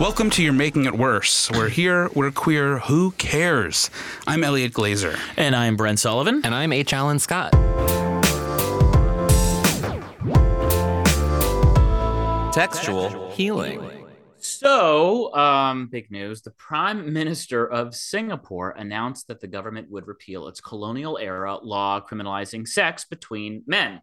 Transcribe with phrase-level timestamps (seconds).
[0.00, 1.50] Welcome to You're Making It Worse.
[1.50, 3.90] We're here, we're queer, who cares?
[4.26, 5.20] I'm Elliot Glazer.
[5.36, 6.40] And I'm Brent Sullivan.
[6.42, 6.94] And I'm H.
[6.94, 7.52] Alan Scott.
[12.50, 14.06] Textual healing.
[14.38, 16.40] So, um, big news.
[16.40, 22.00] The Prime Minister of Singapore announced that the government would repeal its colonial era law
[22.00, 24.00] criminalizing sex between men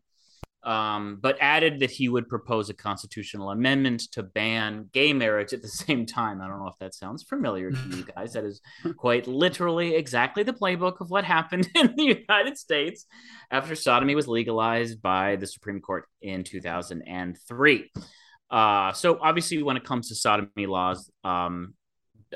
[0.68, 5.62] um, but added that he would propose a constitutional amendment to ban gay marriage at
[5.62, 6.42] the same time.
[6.42, 8.34] I don't know if that sounds familiar to you guys.
[8.34, 8.62] That is
[8.98, 13.06] quite literally exactly the playbook of what happened in the United States
[13.50, 17.92] after sodomy was legalized by the Supreme Court in 2003.
[18.50, 21.76] Uh, so, obviously, when it comes to sodomy laws, um,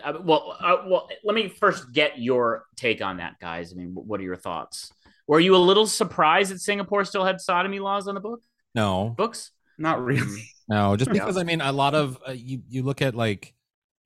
[0.02, 3.74] uh, well, uh, well, let me first get your take on that, guys.
[3.74, 4.92] I mean, what are your thoughts?
[5.32, 8.42] Were you a little surprised that Singapore still had sodomy laws on the book?
[8.76, 9.52] No books.
[9.78, 10.44] Not really.
[10.68, 13.54] No, just because I mean, a lot of uh, you you look at like,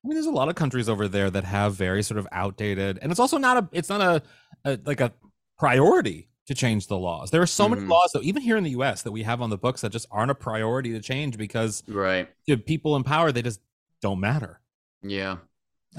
[0.04, 3.00] I mean, there's a lot of countries over there that have very sort of outdated,
[3.02, 4.22] and it's also not a it's not a,
[4.64, 5.12] a like a
[5.58, 7.32] priority to change the laws.
[7.32, 7.74] There are so mm-hmm.
[7.74, 9.02] many laws, though, even here in the U.S.
[9.02, 12.28] that we have on the books that just aren't a priority to change because right
[12.48, 13.60] to people in power they just
[14.00, 14.60] don't matter.
[15.02, 15.38] Yeah,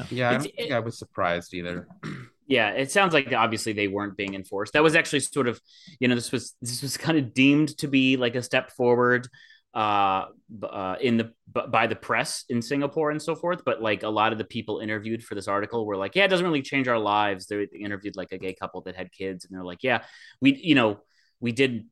[0.10, 1.86] yeah, I don't think I was surprised either.
[2.48, 4.74] yeah it sounds like obviously they weren't being enforced.
[4.74, 5.60] That was actually sort of
[6.00, 9.28] you know this was this was kind of deemed to be like a step forward
[9.74, 10.26] uh,
[10.64, 13.62] uh in the by the press in Singapore and so forth.
[13.66, 16.30] But like a lot of the people interviewed for this article were like yeah it
[16.30, 17.48] doesn't really change our lives.
[17.48, 20.04] They interviewed like a gay couple that had kids and they're like yeah
[20.42, 21.00] we you know
[21.40, 21.86] we did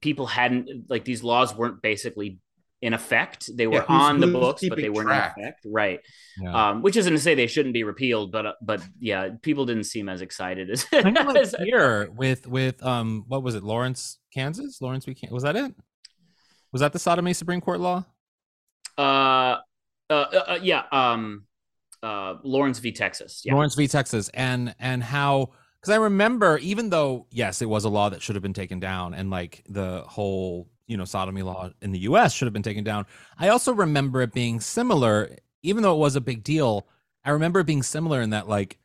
[0.00, 2.38] people hadn't like these laws weren't basically
[2.82, 3.48] in effect.
[3.56, 5.64] They were yeah, on the books, but they weren't in effect.
[5.64, 6.00] Right.
[6.36, 6.70] Yeah.
[6.70, 9.84] Um, which isn't to say they shouldn't be repealed, but uh, but yeah, people didn't
[9.84, 14.82] seem as excited as, as here with with um what was it, Lawrence, Kansas?
[14.82, 15.74] Lawrence we was that it?
[16.72, 18.04] Was that the sodomy Supreme Court law?
[18.98, 19.58] Uh,
[20.10, 20.82] uh, uh yeah.
[20.90, 21.44] Um,
[22.02, 22.90] uh, Lawrence v.
[22.90, 23.42] Texas.
[23.44, 23.54] Yeah.
[23.54, 23.86] Lawrence v.
[23.86, 28.22] Texas, and and how because I remember even though yes, it was a law that
[28.22, 32.00] should have been taken down, and like the whole you know sodomy law in the
[32.00, 33.06] US should have been taken down.
[33.38, 36.86] I also remember it being similar even though it was a big deal.
[37.24, 38.78] I remember it being similar in that like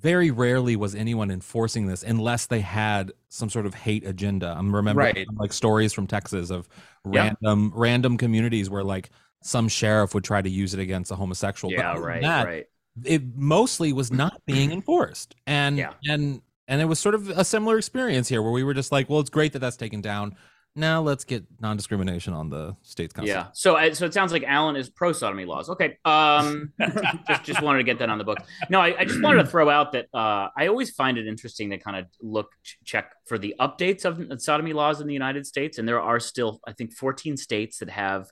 [0.00, 4.54] very rarely was anyone enforcing this unless they had some sort of hate agenda.
[4.56, 5.26] I'm remembering right.
[5.36, 6.68] like stories from Texas of
[7.04, 7.72] random yep.
[7.74, 9.10] random communities where like
[9.42, 11.72] some sheriff would try to use it against a homosexual.
[11.72, 12.66] Yeah, right, that, right.
[13.04, 15.92] It mostly was not being enforced, and yeah.
[16.08, 19.08] and and it was sort of a similar experience here where we were just like,
[19.08, 20.36] well, it's great that that's taken down
[20.76, 23.14] now let's get non-discrimination on the state's.
[23.22, 23.48] Yeah.
[23.52, 25.68] So, so it sounds like Alan is pro sodomy laws.
[25.68, 25.98] Okay.
[26.04, 26.72] Um,
[27.28, 28.38] just just wanted to get that on the book.
[28.70, 31.70] No, I, I just wanted to throw out that uh, I always find it interesting
[31.70, 32.50] to kind of look
[32.84, 36.60] check for the updates of sodomy laws in the United States, and there are still
[36.66, 38.28] I think 14 states that have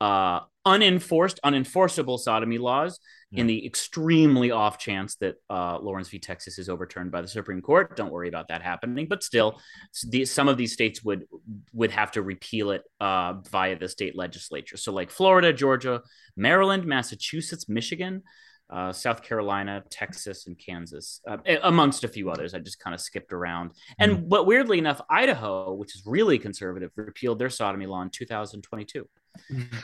[0.00, 3.00] uh, unenforced, unenforceable sodomy laws
[3.32, 6.18] in the extremely off chance that uh, Lawrence v.
[6.18, 7.94] Texas is overturned by the Supreme Court.
[7.94, 9.60] Don't worry about that happening, but still,
[10.08, 11.26] the, some of these states would
[11.74, 14.78] would have to repeal it uh, via the state legislature.
[14.78, 16.02] So, like Florida, Georgia,
[16.36, 18.22] Maryland, Massachusetts, Michigan.
[18.70, 22.52] Uh, South Carolina, Texas, and Kansas, uh, amongst a few others.
[22.52, 23.70] I just kind of skipped around.
[23.98, 28.10] And mm but weirdly enough, Idaho, which is really conservative, repealed their sodomy law in
[28.10, 29.08] 2022.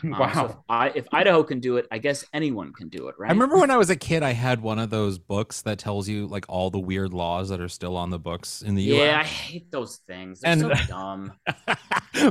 [0.05, 0.21] wow.
[0.25, 3.15] Um, so if, I, if Idaho can do it, I guess anyone can do it,
[3.19, 3.31] right?
[3.31, 6.09] I remember when I was a kid, I had one of those books that tells
[6.09, 8.95] you like all the weird laws that are still on the books in the yeah,
[8.95, 9.01] US.
[9.01, 10.41] Yeah, I hate those things.
[10.41, 11.33] They're and, so dumb.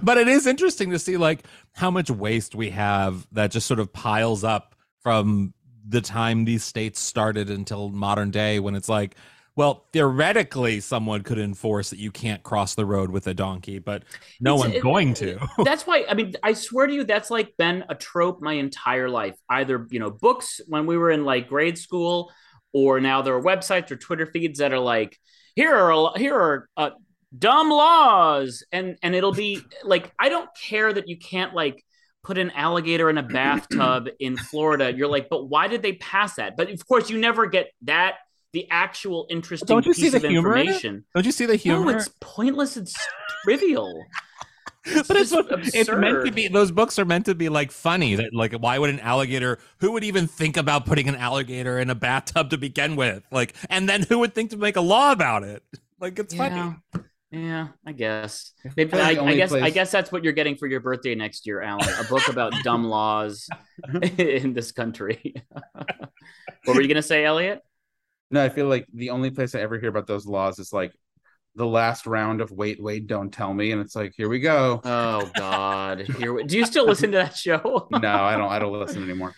[0.04, 3.80] but it is interesting to see like how much waste we have that just sort
[3.80, 5.54] of piles up from
[5.94, 9.16] the time these states started until modern day when it's like
[9.56, 14.04] well theoretically someone could enforce that you can't cross the road with a donkey but
[14.42, 17.30] no It's- one's it- going to that's why I mean I swear to you that's
[17.30, 19.36] like been a trope my entire life.
[19.50, 22.32] Either you know books when we were in like grade school,
[22.74, 25.18] or now there are websites or Twitter feeds that are like
[25.56, 26.90] here are a, here are uh,
[27.38, 31.86] dumb laws, and and it'll be like I don't care that you can't like
[32.24, 34.94] put an alligator in a bathtub in Florida.
[34.94, 36.56] You're like, but why did they pass that?
[36.58, 38.16] But of course you never get that
[38.54, 41.06] the actual interesting Don't you see the of humor in information.
[41.16, 42.78] don't you see the humor No, it's pointless.
[42.78, 42.96] It's
[43.44, 44.06] trivial.
[45.08, 48.16] but it's, what- it's meant to be those books are meant to be like funny
[48.16, 51.90] that like why would an alligator who would even think about putting an alligator in
[51.90, 55.14] a bathtub to begin with like and then who would think to make a law
[55.14, 55.64] about it
[56.02, 56.76] like it's funny
[57.34, 57.70] Yeah.
[57.84, 58.54] I guess.
[58.78, 61.62] Maybe, I, I guess I guess that's what you're getting for your birthday next year,
[61.62, 61.90] Alan.
[62.00, 63.50] A book about dumb laws
[64.20, 65.34] in this country.
[65.74, 67.62] what were you gonna say, Elliot?
[68.30, 70.92] No, I feel like the only place I ever hear about those laws is like
[71.56, 74.80] the last round of Wait, Wait, Don't Tell Me, and it's like, here we go.
[74.84, 76.02] Oh God!
[76.02, 77.88] Here, we- do you still listen to that show?
[77.92, 78.52] no, I don't.
[78.52, 79.34] I don't listen anymore.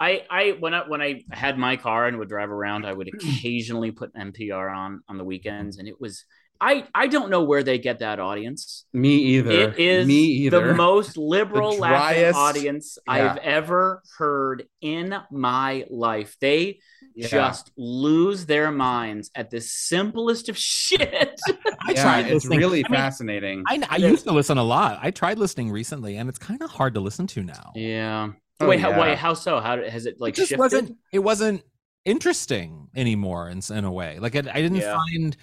[0.00, 3.08] I, I when I when I had my car and would drive around, I would
[3.08, 6.24] occasionally put NPR on on the weekends, and it was
[6.60, 8.84] I I don't know where they get that audience.
[8.92, 9.50] Me either.
[9.50, 10.14] It is Me
[10.44, 10.68] either.
[10.68, 16.36] the most liberal The laughing driest- audience I've ever heard in my life.
[16.40, 16.80] They
[17.14, 17.28] Yeah.
[17.28, 21.40] just lose their minds at the simplest of shit.
[21.88, 23.64] i yeah, tried it's listening- really I mean, fascinating.
[23.68, 26.70] I, I used to listen a lot i tried listening recently and it's kind of
[26.70, 28.30] hard to listen to now yeah.
[28.60, 29.60] Oh, wait, how, wait, how so?
[29.60, 30.58] How has it like it just shifted?
[30.60, 31.62] wasn't it wasn't
[32.06, 34.96] interesting anymore in, in a way like it, i didn't Yeah.
[35.12, 35.36] find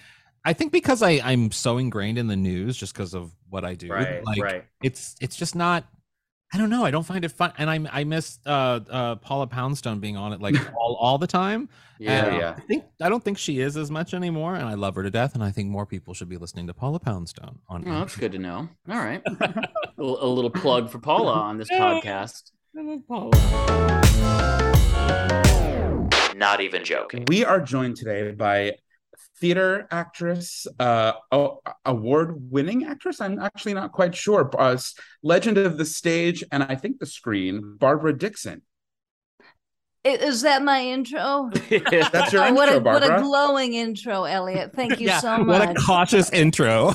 [0.44, 3.74] i think because i i'm so ingrained in the news just because of what i
[3.74, 4.64] do right, like right.
[4.82, 5.84] it's it's just not
[6.52, 9.46] i don't know i don't find it fun and i i miss uh uh paula
[9.46, 11.68] poundstone being on it like all, all the time
[11.98, 12.54] Yeah, And yeah.
[12.56, 15.10] i think i don't think she is as much anymore and i love her to
[15.10, 18.16] death and i think more people should be listening to paula poundstone on Oh, that's
[18.16, 18.68] good to know.
[18.88, 19.22] All right.
[19.40, 22.50] a, little- a little plug for Paula on this podcast.
[23.08, 23.30] Paula,
[26.36, 27.24] Not even joking.
[27.28, 28.72] We are joined today by
[29.44, 33.20] theater actress, uh, oh, award-winning actress.
[33.20, 34.50] I'm actually not quite sure.
[34.58, 34.78] Uh,
[35.22, 38.62] legend of the stage and I think the screen, Barbara Dixon.
[40.02, 41.50] Is that my intro?
[41.68, 43.08] That's your Oh, intro, what a Barbara.
[43.10, 44.72] what a glowing intro, Elliot.
[44.74, 45.46] Thank you yeah so much.
[45.68, 46.92] what a cautious intro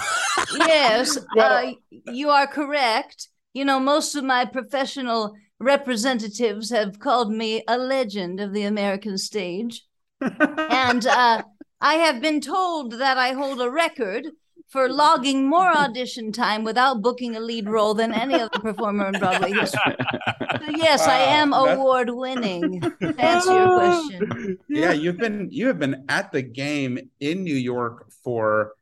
[0.56, 1.72] yes, Well- uh,
[2.12, 3.28] you are correct.
[3.54, 9.20] You know, most of my professional representatives have called me a legend of the American
[9.20, 9.84] stage.
[10.22, 11.44] and uh,
[11.82, 14.28] I have been told that I hold a record
[14.68, 19.20] for logging more audition time without booking a lead role than any other performer in
[19.20, 19.96] Broadway history.
[19.98, 22.84] So yes, I am award winning.
[23.18, 24.58] Answer your question.
[24.70, 28.74] yeah, you've been you have been at the game in New York for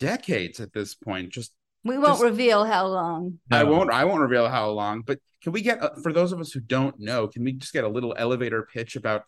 [0.00, 1.30] decades at this point.
[1.30, 1.52] Just
[1.84, 3.38] We won't Just- reveal how long.
[3.50, 6.40] I won't I won't reveal how long, but can we get uh, for those of
[6.40, 9.24] us who don't know, can we just get a little elevator pitch about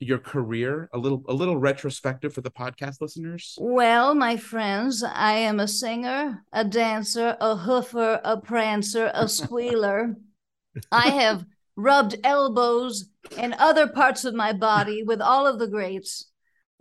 [0.00, 3.56] your career, a little a little retrospective for the podcast listeners?
[3.60, 10.16] Well, my friends, I am a singer, a dancer, a hoofer, a prancer, a squealer.
[10.92, 11.44] I have
[11.76, 16.30] rubbed elbows and other parts of my body with all of the greats.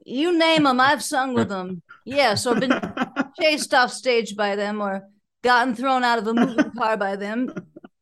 [0.06, 1.82] You name them, I've sung with them.
[2.06, 2.80] Yes, or been
[3.40, 5.04] chased off stage by them or
[5.44, 7.54] gotten thrown out of a moving car by them.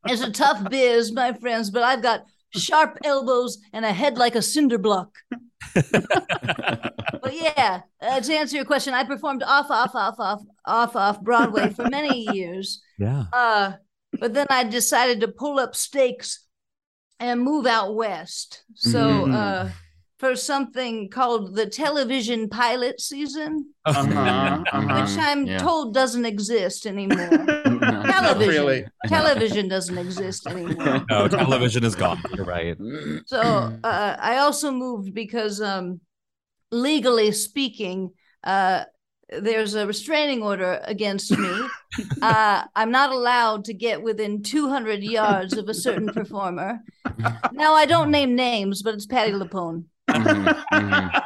[0.06, 4.34] It's a tough biz, my friends, but I've got sharp elbows and a head like
[4.34, 5.14] a cinder block.
[7.20, 11.20] But yeah, uh, to answer your question, I performed off, off, off, off, off, off
[11.20, 12.80] Broadway for many years.
[12.98, 13.72] yeah Uh,
[14.20, 16.44] but then I decided to pull up stakes
[17.18, 18.62] and move out west.
[18.74, 19.34] So Mhm.
[19.34, 19.68] uh,
[20.18, 25.00] for something called the television pilot season, Uh-huh, uh-huh.
[25.00, 25.58] which I'm yeah.
[25.58, 27.28] told doesn't exist anymore.
[27.80, 28.48] Television.
[28.48, 28.84] really.
[29.06, 31.04] television doesn't exist anymore.
[31.10, 32.76] no television is gone you're right
[33.26, 36.00] So uh, I also moved because, um,
[36.72, 38.10] legally speaking,
[38.42, 38.84] uh,
[39.30, 41.68] there's a restraining order against me.
[42.22, 46.80] uh, I'm not allowed to get within 200 yards of a certain performer.
[47.52, 49.84] Now I don't name names, but it's Patti LuPone.
[50.08, 51.22] Mhm, mhm,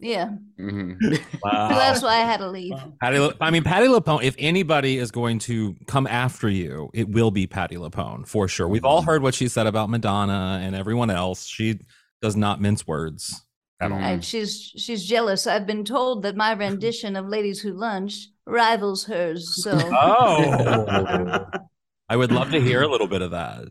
[0.00, 0.30] Yeah,
[0.60, 0.96] mhm.
[1.42, 2.74] wow so that's why I had to leave.
[3.00, 4.22] Patty, La- I mean, Patti LuPone.
[4.22, 8.68] If anybody is going to come after you, it will be Patti LuPone for sure.
[8.68, 11.46] We've all heard what she said about Madonna and everyone else.
[11.46, 11.78] She
[12.20, 13.42] does not mince words
[13.80, 13.98] at all.
[13.98, 15.46] And she's she's jealous.
[15.46, 19.62] I've been told that my rendition of "Ladies Who Lunch" rivals hers.
[19.62, 21.46] So Oh,
[22.10, 23.68] I would love to hear a little bit of that.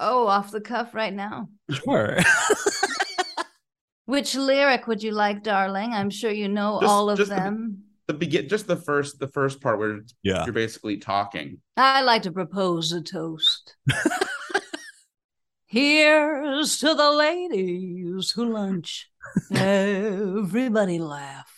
[0.00, 1.48] Oh, off the cuff right now.
[1.72, 2.18] Sure.
[4.06, 5.92] Which lyric would you like, darling?
[5.94, 7.78] I'm sure you know Just- all of just the- them.
[8.06, 10.44] The begin, just the first, the first part where yeah.
[10.44, 11.62] you're basically talking.
[11.78, 13.76] I like to propose a toast.
[15.66, 19.10] Here's to the ladies who lunch.
[19.54, 21.50] Everybody laugh.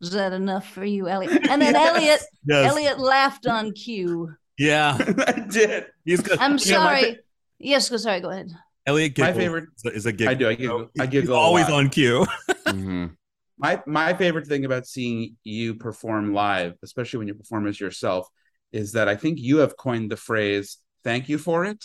[0.00, 1.46] Is that enough for you, Elliot?
[1.48, 1.94] And then Yes.
[1.94, 2.70] Elliot, Yes.
[2.72, 4.34] Elliot laughed on cue.
[4.60, 4.96] Yeah.
[5.26, 5.86] I did.
[6.04, 6.38] He's good.
[6.38, 7.18] I'm You know, my sorry.
[7.58, 8.50] yes, go sorry, go ahead.
[8.86, 10.30] Elliot My favorite- is a- is a giggle.
[10.30, 10.48] I do.
[10.48, 10.88] I giggle.
[11.00, 11.34] I giggle.
[11.34, 12.26] a always on cue.
[12.66, 13.16] Mhm.
[13.58, 18.26] My my favorite thing about seeing you perform live, especially when you perform as yourself,
[18.72, 21.84] is that I think you have coined the phrase "thank you for it."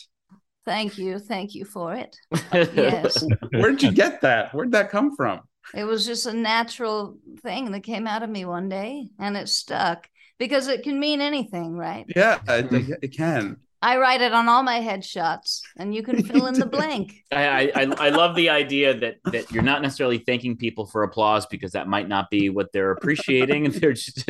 [0.65, 1.19] Thank you.
[1.19, 2.15] Thank you for it.
[2.53, 3.23] Yes.
[3.51, 4.53] Where'd you get that?
[4.53, 5.41] Where'd that come from?
[5.73, 9.47] It was just a natural thing that came out of me one day and it
[9.49, 10.07] stuck
[10.39, 12.05] because it can mean anything, right?
[12.15, 12.93] Yeah, it, mm-hmm.
[12.93, 13.57] it- it can.
[13.81, 17.13] I write it on all my headshots and you can fill in the blank.
[17.31, 21.03] I, I I- I love the idea that that you're not necessarily thanking people for
[21.03, 24.27] applause because that might not be what they're appreciating, and they're just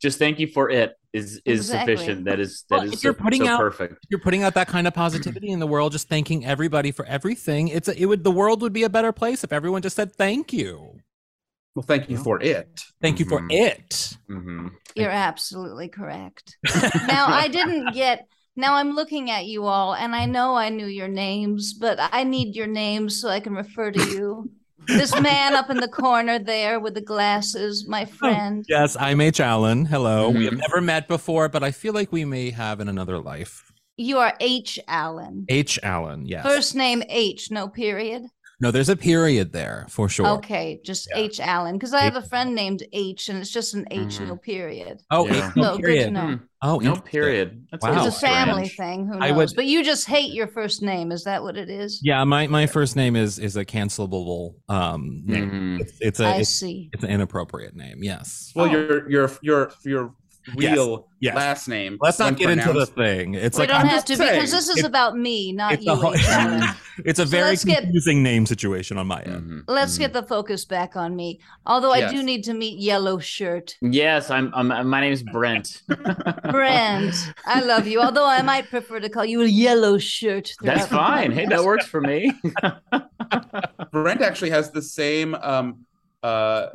[0.00, 1.96] just thank you for it is is Exactly.
[1.96, 2.24] sufficient.
[2.24, 4.06] That is that Well, is if you're so- putting so out- perfect.
[4.08, 7.68] You're putting out that kind of positivity in the world, just thanking everybody for everything.
[7.68, 10.14] It's a, it would the world would be a better place if everyone just said
[10.14, 11.00] thank you.
[11.76, 12.82] Well, thank you for it.
[13.02, 13.48] Thank you for Mhm.
[13.52, 14.16] it.
[14.28, 16.56] hmm You're absolutely correct.
[17.06, 20.86] Now, I didn't get, now I'm looking at you all and I know I knew
[20.86, 24.50] your names, but I need your names so I can refer to you.
[24.86, 28.64] This man up in the corner there with the glasses, my friend.
[28.70, 29.38] Yes, I'm H.
[29.40, 29.84] Alan.
[29.84, 30.30] Hello.
[30.30, 30.60] We have Mhm.
[30.66, 33.70] never met before, but I feel like we may have in another life.
[33.98, 34.78] You are H.
[34.88, 35.44] Alan.
[35.50, 35.78] H.
[35.82, 36.24] Alan.
[36.24, 36.42] Yes.
[36.42, 38.22] First name H, no period.
[38.58, 40.26] No, there's a period there for sure.
[40.38, 41.18] Okay, just Yeah.
[41.22, 41.40] H.
[41.40, 41.74] Alan.
[41.74, 44.28] Because I have a friend named H and it's just an H, Mhm.
[44.28, 45.02] no period.
[45.10, 45.50] Oh, Yeah.
[45.50, 46.12] H, no So good to period.
[46.14, 46.38] know.
[46.62, 47.66] Oh, No period.
[47.70, 48.02] That's Wow.
[48.02, 48.76] a It's a family strange.
[49.00, 49.06] thing.
[49.08, 49.22] Who knows?
[49.22, 51.12] I would- But you just hate your first name.
[51.12, 52.00] Is that what it is?
[52.02, 55.50] Yeah, my, my first name is is a cancelable um name.
[55.50, 55.80] Mhm.
[55.82, 56.88] It's, it's a I it's, see.
[56.94, 58.02] it's an inappropriate name.
[58.02, 58.52] Yes.
[58.54, 58.70] Well, Oh.
[58.70, 61.34] your your your your Yes, real yes.
[61.34, 61.98] last name.
[62.00, 63.34] Let's not when get into the thing.
[63.34, 65.72] It's we like don't I'm have to saying, because this is it- about me, not
[65.74, 65.92] it's you.
[65.92, 66.24] a, H.
[66.28, 66.62] Alan.
[67.04, 69.42] it's a very let's get- confusing name situation on my end.
[69.50, 69.62] Mhm.
[69.66, 70.00] Let's Mhm.
[70.00, 71.40] get the focus back on me.
[71.66, 73.76] Although I do need to meet Yellow Shirt.
[73.80, 74.88] Yes, I'm, I'm.
[74.88, 75.82] My name is Brent.
[76.50, 78.00] Brent, I love you.
[78.00, 80.52] Although I might prefer to call you a Yellow Shirt.
[80.60, 81.32] That's fine.
[81.32, 82.32] Hey, that works for me.
[83.92, 85.84] Brent actually has the same um
[86.22, 86.66] uh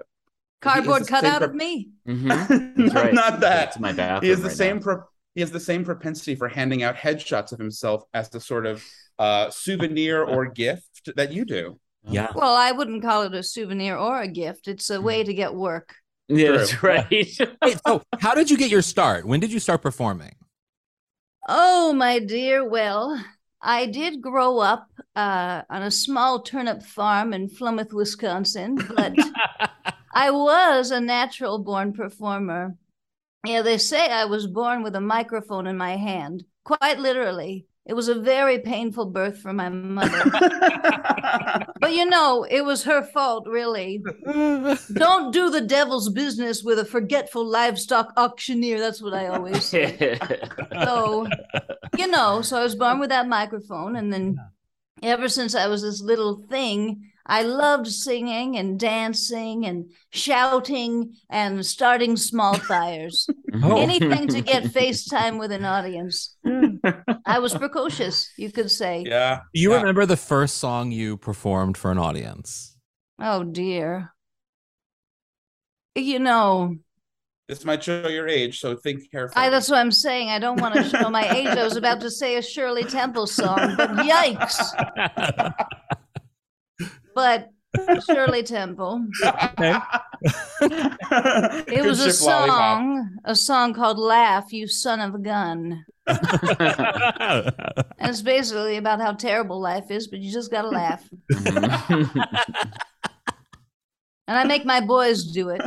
[0.61, 1.89] Cardboard he has the same cutout pro- of me.
[2.07, 2.27] Mm-hmm.
[2.77, 3.13] no, That's right.
[3.13, 3.69] not that.
[3.69, 4.23] It's my bathroom.
[4.23, 5.03] he has the right same pro-
[5.35, 8.83] he has the same propensity for handing out headshots of himself as the sort of
[9.19, 11.79] uh souvenir or gift that you do.
[12.03, 12.31] Yeah.
[12.35, 14.67] Well, I wouldn't call it a souvenir or a gift.
[14.67, 15.95] It's a way to get work.
[16.27, 16.57] Yeah, True.
[16.57, 17.07] that's right.
[17.61, 19.25] Wait, so how did you get your start?
[19.25, 20.33] When did you start performing?
[21.47, 22.67] Oh, my dear.
[22.67, 23.23] Well,
[23.61, 29.13] I did grow up uh, on a small turnip farm in Plymouth, Wisconsin, but
[30.13, 32.75] I was a natural born performer.
[33.45, 37.65] Yeah, they say I was born with a microphone in my hand, quite literally.
[37.85, 40.23] It was a very painful birth for my mother.
[41.79, 44.03] but you know, it was her fault, really.
[44.93, 48.79] Don't do the devil's business with a forgetful livestock auctioneer.
[48.79, 50.19] That's what I always say.
[50.83, 51.27] So,
[51.97, 53.95] you know, so I was born with that microphone.
[53.95, 54.37] And then
[55.03, 61.65] ever since I was this little thing, I loved singing and dancing and shouting and
[61.65, 63.27] starting small fires.
[63.51, 63.65] Mm-hmm.
[63.69, 63.81] Oh.
[63.81, 66.37] Anything to get FaceTime with an audience.
[66.47, 66.79] Mm.
[67.25, 69.03] I was precocious, you could say.
[69.05, 69.41] yeah.
[69.53, 69.79] Do you yeah.
[69.79, 72.77] remember the first song you performed for an audience?
[73.19, 74.13] Oh, dear.
[75.95, 76.77] You know,
[77.49, 79.47] This might show your age, so think carefully.
[79.47, 80.29] I, that's what I'm saying.
[80.29, 81.47] I don't want to show my age.
[81.47, 84.55] I was about to say a Shirley Temple song, but yikes.
[87.15, 87.49] But
[88.05, 89.05] Shirley Temple.
[89.23, 89.77] Okay.
[90.61, 92.57] It Good was a ship lollipop.
[92.57, 95.85] song, a song called Laugh, You Son of a Gun.
[96.07, 96.21] And
[97.99, 101.07] it's basically about how terrible life is, but you just got to laugh.
[104.27, 105.61] And I make my boys do it.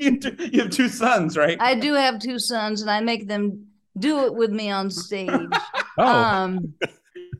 [0.00, 1.56] you, do- you have two sons, right?
[1.60, 3.66] I do have two sons, and I make them
[3.96, 5.30] do it with me on stage.
[5.98, 6.74] oh, Um,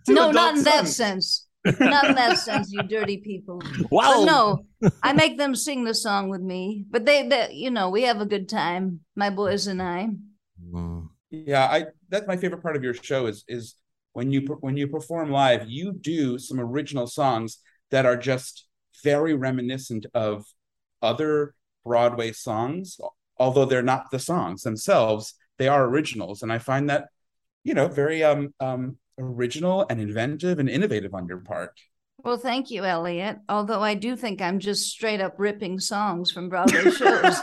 [0.06, 1.43] no, not in that sense.
[1.80, 3.62] Not in that sense, you dirty people.
[3.90, 4.18] wow.
[4.18, 6.84] But no, I make them sing the song with me.
[6.90, 10.08] But they, they, you know, we have a good time, my boys and I.
[11.30, 13.74] Yeah, I that's my favorite part of your show is is
[14.12, 17.58] when you when you perform live, you do some original songs
[17.90, 18.66] that are just
[19.02, 20.44] very reminiscent of
[21.02, 21.54] other
[21.84, 22.98] Broadway songs,
[23.36, 27.08] although they're not the songs themselves, they are originals, and I find that
[27.62, 31.72] you know very um um original and inventive and innovative on your part.
[32.24, 33.38] Well, thank you, Elliot.
[33.48, 37.40] Although I do think I'm just straight up ripping songs from Broadway shows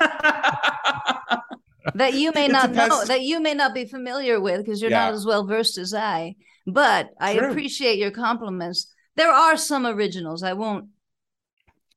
[1.96, 4.92] that you may It not know, that you may not be familiar with because you're
[4.92, 5.06] Yeah.
[5.06, 6.36] not as well versed as I.
[6.68, 7.50] But I True.
[7.50, 8.88] appreciate your compliments.
[9.16, 10.44] There are some originals.
[10.44, 10.86] I won't.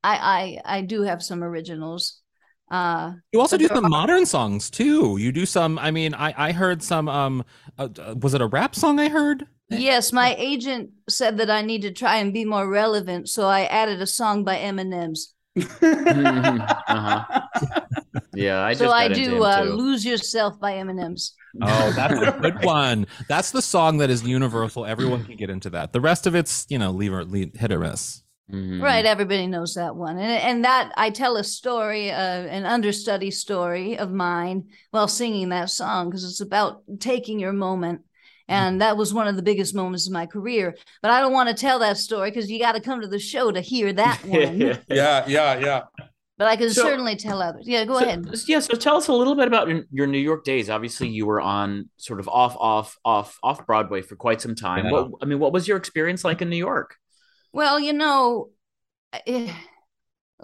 [0.03, 2.21] I I I do have some originals.
[2.71, 5.17] Uh, You also do some are- modern songs too.
[5.19, 5.79] You do some.
[5.79, 7.09] I mean, I I heard some.
[7.09, 7.45] Um,
[7.79, 8.99] uh, uh, was it a rap song?
[8.99, 9.47] I heard.
[9.71, 13.65] Yes, my agent said that I need to try and be more relevant, so I
[13.65, 15.35] added a song by Eminem's.
[15.57, 17.41] uh-huh.
[18.35, 21.35] Yeah, I just so I do uh, "Lose Yourself" by Eminem's.
[21.63, 23.07] Oh, that's a good one.
[23.29, 24.85] That's the song that is universal.
[24.87, 25.93] Everyone can get into that.
[25.93, 28.23] The rest of it's you know leave or leave, hit or miss.
[28.53, 28.83] Mhm.
[28.83, 33.31] Right, everybody knows that one, and and that I tell a story, uh, an understudy
[33.31, 38.03] story of mine while singing that song because it's about taking your moment,
[38.49, 40.75] and that was one of the biggest moments of my career.
[41.03, 43.19] But I don't want to tell that story because you got to come to the
[43.19, 44.59] show to hear that one.
[44.61, 45.83] yeah, yeah, yeah.
[46.37, 47.67] but I can So- certainly tell others.
[47.67, 48.27] Yeah, go So- ahead.
[48.47, 50.69] Yeah, so tell us a little bit about your, your New York days.
[50.69, 54.87] Obviously, you were on sort of off, off, off, off Broadway for quite some time.
[54.87, 54.91] Yeah.
[54.93, 56.97] What I mean, what was your experience like in New York?
[57.53, 58.49] Well, you know,
[59.27, 59.53] eh,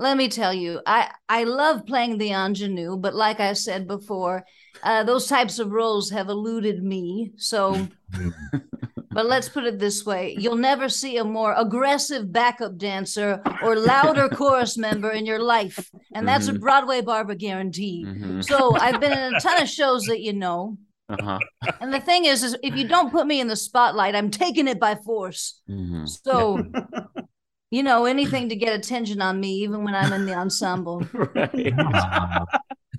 [0.01, 4.45] let me tell you, I I love playing the ingenue, but like I said before,
[4.83, 7.33] uh, those types of roles have eluded me.
[7.37, 7.87] So,
[9.11, 13.77] but let's put it this way: you'll never see a more aggressive backup dancer or
[13.77, 16.61] louder chorus member in your life, and that's a Mhm.
[16.61, 18.05] Broadway Barbara guarantee.
[18.07, 18.43] Mhm.
[18.45, 20.79] So I've been in a ton of shows that you know.
[21.11, 21.41] Uh-huh.
[21.81, 24.69] And the thing is, is if you don't put me in the spotlight, I'm taking
[24.69, 25.61] it by force.
[25.69, 26.09] Mhm.
[26.09, 26.63] So,
[27.71, 31.07] you know, anything to get attention on me, even when I'm in the ensemble.
[31.35, 31.73] Right.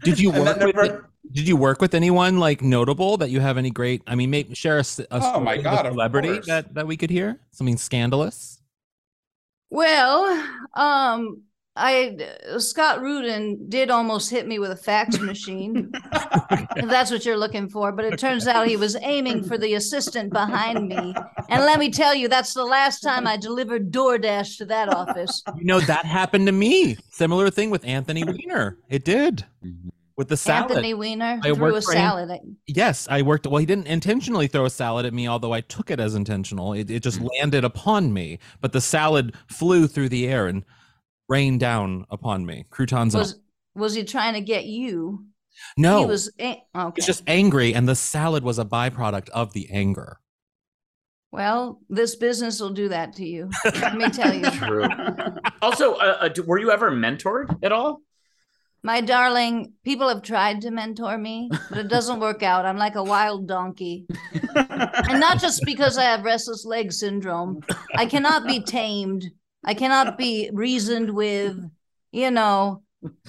[0.04, 0.75] Did you work then with?
[0.75, 4.01] never- Did you work with anyone like notable that you have any great?
[4.08, 6.88] I mean, maybe share a, s- a Oh my story a God, celebrity that that
[6.88, 7.40] we could hear.
[7.51, 8.60] Something scandalous.
[9.70, 10.25] Well,
[10.74, 11.44] um,
[11.75, 12.18] I
[12.57, 15.92] Scott Rudin did almost hit me with a fax machine.
[16.75, 19.74] if that's what you're looking for, but it turns out he was aiming for the
[19.75, 21.16] assistant behind me.
[21.50, 25.42] And let me tell you, that's the last time I delivered DoorDash to that office.
[25.57, 26.98] You know that happened to me.
[27.10, 28.77] Similar thing with Anthony Weiner.
[28.90, 29.92] It did Mhm.
[30.18, 30.72] with the salad.
[30.72, 31.98] Anthony Weiner I threw a worked for him.
[32.00, 33.48] salad at Yes, I worked.
[33.48, 36.74] Well, he didn't intentionally throw a salad at me, although I took it as intentional.
[36.74, 40.66] It, it just landed upon me, but the salad flew through the air and
[41.31, 42.65] rained down upon me.
[42.70, 43.15] Croutons.
[43.15, 43.27] and all.
[43.27, 43.39] was
[43.74, 45.25] was he trying to get you?
[45.77, 46.94] no, He was a- okay.
[46.98, 50.20] He's just angry, and the salad was a byproduct of the anger.
[51.31, 53.50] Well, this business will do that to you.
[53.63, 54.50] Let me tell you.
[54.51, 54.85] True.
[55.61, 58.01] Also, uh, uh, were you ever mentored at all?
[58.83, 62.65] My darling, people have tried to mentor me, but it doesn't work out.
[62.65, 64.07] I'm like a wild donkey.
[64.55, 67.61] And not just because I have restless leg syndrome.
[67.96, 69.24] I cannot be tamed.
[69.64, 71.58] I cannot be reasoned with,
[72.12, 72.84] you know,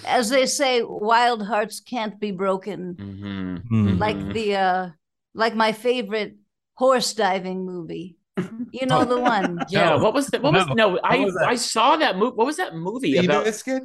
[0.07, 2.95] as they say, wild hearts can't be broken.
[2.95, 3.57] Mm-hmm.
[3.69, 3.99] Hmm.
[3.99, 4.89] Like the uh
[5.35, 6.37] like my favorite
[6.75, 8.17] horse diving movie.
[8.73, 9.59] You know the one.
[9.69, 9.91] Yeah.
[9.91, 9.99] No.
[9.99, 10.43] What was that?
[10.43, 10.75] What was No.
[10.75, 11.01] no?
[11.05, 11.37] I was?
[11.37, 12.35] I saw that movie.
[12.35, 13.45] What was that movie Sea about?
[13.45, 13.83] biscuit?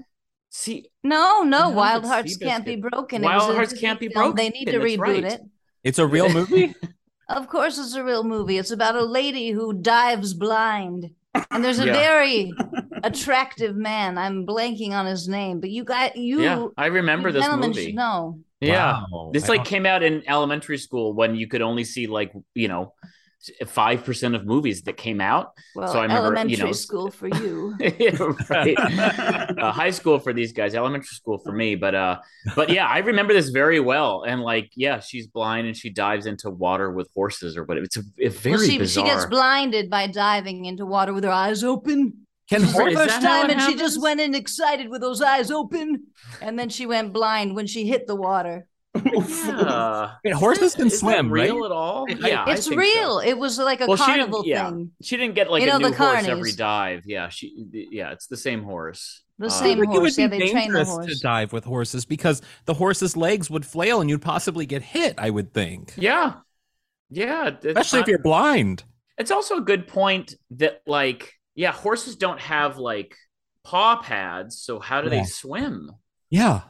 [0.50, 3.22] See, No, no, No, Wild it's Hearts Can't Be Broken.
[3.22, 4.34] Wild was Hearts Can't Be film.
[4.36, 5.34] They need to Broken, that's reboot right.
[5.34, 5.42] it.
[5.84, 6.74] It's a real movie.
[7.30, 8.58] Of course, it's a real movie.
[8.58, 11.12] It's about a lady who dives blind,
[11.52, 11.94] and there's a Yeah.
[11.94, 12.52] very
[13.04, 14.18] attractive man.
[14.18, 16.42] I'm blanking on his name, but you got you.
[16.42, 17.86] yeah, I remember you this gentlemen movie.
[17.88, 18.40] should know.
[18.62, 19.02] Yeah.
[19.12, 19.32] Wow.
[19.34, 22.68] This I like came out in elementary school when you could only see like you
[22.68, 22.94] know
[23.66, 25.54] five percent of movies that came out.
[25.76, 27.76] Well, So I remember, you elementary know, school for you.
[28.50, 28.78] right.
[28.78, 31.76] uh, high school for these guys, elementary school for me.
[31.76, 32.20] But uh,
[32.56, 34.24] but yeah, I remember this very well.
[34.24, 37.86] And like, yeah, she's blind and she dives into water with horses or whatever.
[37.86, 39.06] It's a, a very well, she, bizarre.
[39.06, 42.28] she gets blinded by diving into water with her eyes open.
[42.50, 45.52] Can This the first time, it and she just went in excited with those eyes
[45.52, 46.08] open,
[46.42, 48.68] and then she went blind when she hit the water.
[49.06, 50.12] Yeah.
[50.24, 51.66] Wait, horses can Is swim, real right?
[51.66, 52.06] at all?
[52.10, 52.76] Yeah, It's think so.
[52.80, 53.20] real.
[53.20, 54.70] It was like a Well, she didn't- carnival yeah.
[54.70, 54.92] thing.
[55.02, 57.04] She didn't get like You a know, new the horse every dive.
[57.06, 57.66] Yeah, she.
[57.92, 59.24] Yeah, it's the same horse.
[59.40, 60.16] The Uh, same Like, it would horse.
[60.16, 61.06] be Yeah, they train the horse.
[61.08, 65.16] to dive with horses because the horse's legs would flail and you'd possibly get hit.
[65.18, 66.34] I would think, Yeah,
[67.10, 67.48] yeah.
[67.50, 68.84] it's especially if you're blind.
[69.18, 73.16] It's also a good point that like yeah, horses don't have like
[73.64, 75.20] paw pads, so how do Yeah.
[75.22, 75.92] they swim?
[76.30, 76.62] Yeah.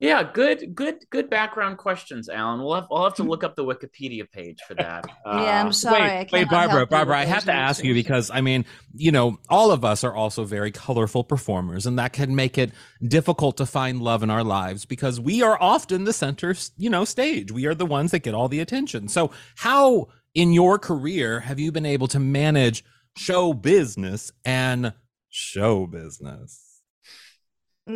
[0.00, 2.62] Yeah, good, good, good background questions, Alan.
[2.62, 5.04] We'll have I'll have to look up the Wikipedia page for that.
[5.26, 6.00] yeah, I'm Uh, sorry.
[6.00, 8.64] I wait, cannot wait, Barbara, help Barbara, I have to ask you because I mean,
[8.94, 12.72] you know, all of us are also very colorful performers, and that can make it
[13.06, 17.04] difficult to find love in our lives because we are often the center, you know,
[17.04, 17.52] stage.
[17.52, 19.06] We are the ones that get all the attention.
[19.08, 22.84] So, how in your career have you been able to manage
[23.18, 24.94] show business and
[25.28, 26.69] show business?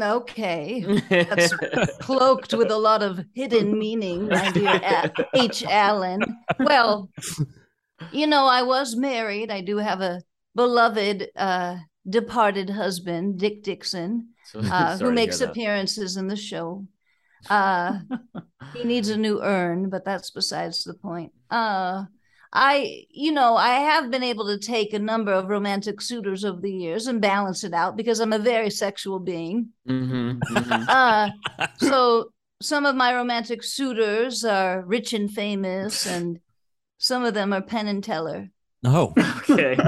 [0.02, 0.84] Okay.
[1.08, 1.52] That's
[2.00, 5.64] cloaked with a lot of hidden meaning, my dear H.
[5.64, 6.20] Alan.
[6.58, 7.10] Well,
[8.12, 9.50] you know, I was married.
[9.50, 10.22] I do have a
[10.54, 11.76] beloved uh,
[12.08, 16.86] departed husband, Dick Dixon, uh, who makes appearances in the show.
[17.50, 18.00] Uh,
[18.74, 21.32] he needs a new urn, but that's besides the point.
[21.50, 22.04] Uh,
[22.56, 26.60] I, you know, I have been able to take a number of romantic suitors over
[26.60, 29.70] the years and balance it out because I'm a very sexual being.
[29.88, 30.88] Mhm, mhm.
[30.88, 32.30] Uh, so
[32.62, 36.38] some of my romantic suitors are rich and famous, and
[36.98, 38.50] some of them are Penn and Teller.
[38.84, 39.12] Oh,
[39.50, 39.76] okay.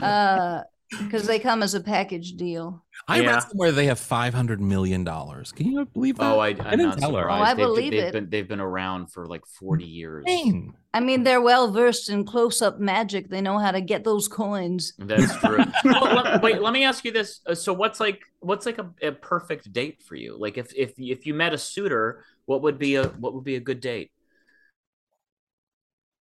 [0.00, 2.84] Uh, because they come as a package deal.
[3.08, 3.32] I Yeah.
[3.32, 5.50] read somewhere they have five hundred million dollars.
[5.52, 6.32] Can you believe that?
[6.32, 7.22] Oh, I, Penn I'm and not Teller.
[7.22, 7.40] surprised.
[7.40, 8.12] Oh, I They've- believe they've it.
[8.12, 10.24] Been, they've been around for like 40 years.
[10.26, 10.74] Insane.
[10.94, 13.28] I mean, they're well versed in close-up magic.
[13.28, 14.92] They know how to get those coins.
[14.98, 15.58] That's true.
[15.84, 17.40] well, let, wait, let me ask you this.
[17.46, 20.36] Uh, So, what's like what's like a, a perfect date for you?
[20.38, 23.56] Like, if if if you met a suitor, what would be a what would be
[23.56, 24.10] a good date?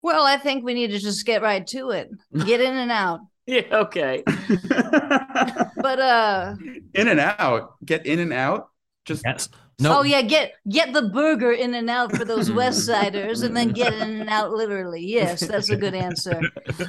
[0.03, 2.11] Well, I think we need to just get right to it.
[2.45, 3.21] Get in and out.
[3.49, 3.63] Yeah.
[3.71, 4.25] Okay.
[5.77, 6.57] But uh
[6.95, 7.75] in and out.
[7.85, 8.71] Get in and out.
[9.05, 9.49] Just Yes.
[9.79, 9.99] No.
[9.99, 13.73] oh yeah, get get the burger in and out for those West Siders and then
[13.73, 15.05] get in and out literally.
[15.05, 16.41] Yes, that's a good answer.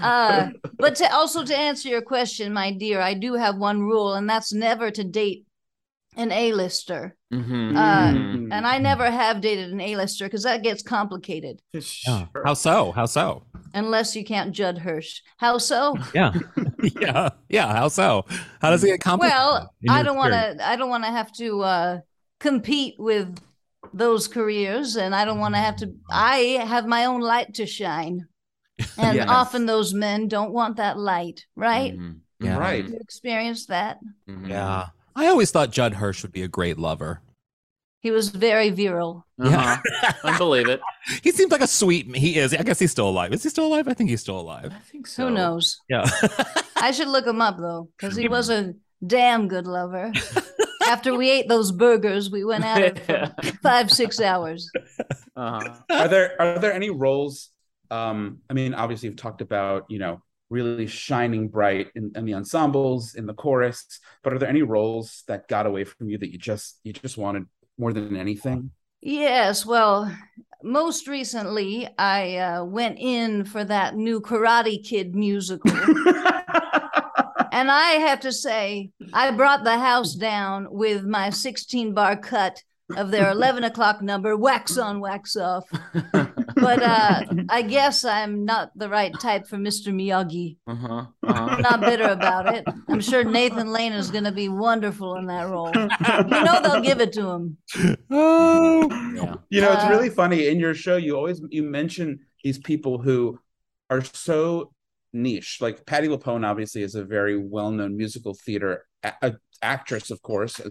[0.02, 4.14] Uh but to also to answer your question, my dear, I do have one rule,
[4.14, 5.47] and that's never to date
[6.17, 7.15] an A-lister.
[7.32, 8.49] Mhm, Uh, mhm.
[8.51, 11.62] And I never have dated an A-lister because that gets complicated.
[11.80, 12.30] Sure.
[12.45, 12.91] How so?
[12.91, 13.43] How so?
[13.73, 15.21] Unless you count Judd Hirsch.
[15.38, 15.95] How so?
[16.13, 16.34] Yeah.
[17.01, 17.30] yeah.
[17.49, 17.67] Yeah.
[17.73, 18.25] How so?
[18.62, 19.38] How does it get complicated?
[19.38, 20.67] Well, I don't want to.
[20.67, 21.99] I don't want to have to uh,
[22.39, 23.38] compete with
[23.93, 25.93] those careers, and I don't want to have to.
[26.10, 28.25] I have my own light to shine,
[28.97, 29.27] and Yes.
[29.30, 31.93] often those men don't want that light, right?
[31.97, 32.58] Mhm, Yeah.
[32.58, 32.88] right.
[32.88, 33.99] You experienced that.
[34.27, 34.49] mhm.
[34.49, 34.88] Yeah.
[35.17, 37.21] I always thought Judd Hirsch would be a great lover.
[38.01, 39.25] He was very virile.
[39.41, 39.77] Uh-huh.
[40.23, 40.80] I believe it.
[41.23, 42.13] He seems like a sweet.
[42.15, 42.53] He is.
[42.53, 43.32] I guess he's still alive.
[43.34, 43.88] Is he still alive?
[43.88, 44.73] I think he's still alive.
[44.75, 45.27] I think so.
[45.27, 45.80] Who knows?
[45.88, 46.06] Yeah.
[46.75, 48.73] I should look him up though, because he was a
[49.06, 50.12] damn good lover.
[50.88, 54.69] After we ate those burgers, we went at it for five, six hours.
[55.38, 55.75] Uh-huh.
[55.89, 57.49] are there are there any roles
[57.91, 60.19] um i mean obviously you've talked about you know
[60.50, 65.24] really shining bright in, in the ensembles in the chorus but are there any roles
[65.28, 67.44] that got away from you that you just you just wanted
[67.78, 70.12] more than anything Yes, well,
[70.64, 75.72] most recently I uh, went in for that new Karate Kid musical.
[77.52, 82.62] and I have to say, I brought the house down with my 16 bar cut
[82.96, 85.66] of their 11 o'clock number, wax on, wax off.
[86.60, 89.93] But uh, I guess I'm not the right type for Mr.
[89.93, 90.58] Miyagi.
[90.67, 91.06] Uh-huh.
[91.24, 91.58] I'm Uh-huh.
[91.62, 92.65] not bitter about it.
[92.89, 95.72] I'm sure Nathan Lane is going to be wonderful in that role.
[95.76, 97.58] You know, they'll give it to him.
[98.10, 98.88] oh.
[99.15, 99.36] Yeah.
[99.50, 103.00] you know it's Uh, really funny in your show you always you mention these people
[103.00, 103.39] who
[103.89, 104.72] are so
[105.13, 110.22] niche like patti lupone obviously is a very well-known musical theater a- a- actress of
[110.22, 110.62] course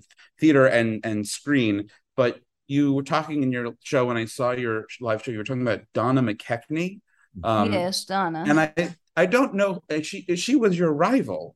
[0.40, 4.87] theater and and screen but you were talking in your show when i saw your
[5.00, 7.00] live show you were talking about donna mckechnie
[7.44, 8.44] um yes, Donna.
[8.46, 8.72] and i
[9.16, 11.55] i don't know she she was your rival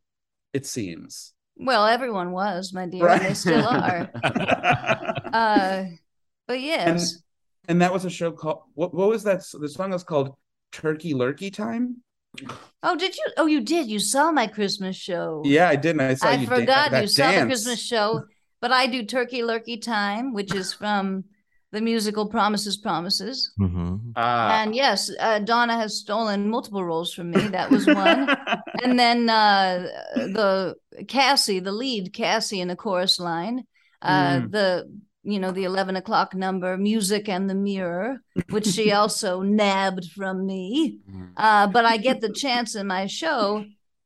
[0.52, 4.10] it seems Well, everyone was, my dear, and they still are.
[5.30, 5.84] Uh,
[6.48, 7.22] but yes,
[7.68, 10.34] and that was a show called what what was that the song was called
[10.72, 12.02] turkey lurkey time
[12.82, 13.24] oh, did you?
[13.36, 13.88] Oh, you did.
[13.88, 15.42] You saw my Christmas show.
[15.44, 15.92] Yeah, I did.
[15.92, 16.46] And I saw I you.
[16.46, 17.46] dan- forgot that you saw the.
[17.46, 18.24] Christmas show.
[18.60, 21.24] But I do Turkey Lurkey Time, which is from
[21.72, 23.52] the musical Promises, Promises.
[23.60, 24.12] Mhm.
[24.16, 24.60] Ah.
[24.62, 27.40] And yes, uh, Donna has stolen multiple roles from me.
[27.48, 28.28] That was one.
[28.82, 30.74] and then uh, the
[31.06, 33.64] Cassie, the lead Cassie in the chorus line,
[34.02, 34.50] uh, Mm.
[34.50, 38.18] the you know the eleven o'clock number, music and the mirror,
[38.48, 40.98] which she also nabbed from me.
[41.08, 41.32] Mhm.
[41.36, 43.64] Uh, but I get the chance in my show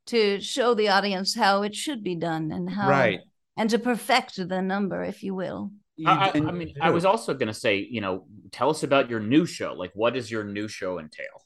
[0.08, 3.20] to show the audience how it should be done and how right.
[3.56, 5.70] And to perfect the number, if you will.
[6.04, 9.08] I, I, I mean, I was also going to say, you know, tell us about
[9.08, 9.74] your new show.
[9.74, 11.44] Like, what does your new show entail?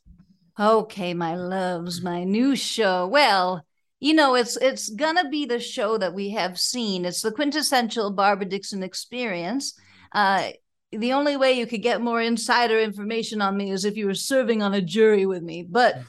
[0.59, 3.07] Okay, my loves, my new show.
[3.07, 3.64] Well,
[4.01, 7.05] you know, it's it's gonna be the show that we have seen.
[7.05, 9.75] It's the quintessential Barbara Dixon experience.
[10.12, 10.51] Uh,
[10.90, 14.14] the only way you could get more insider information on me is if you were
[14.14, 15.62] serving on a jury with me.
[15.68, 16.03] But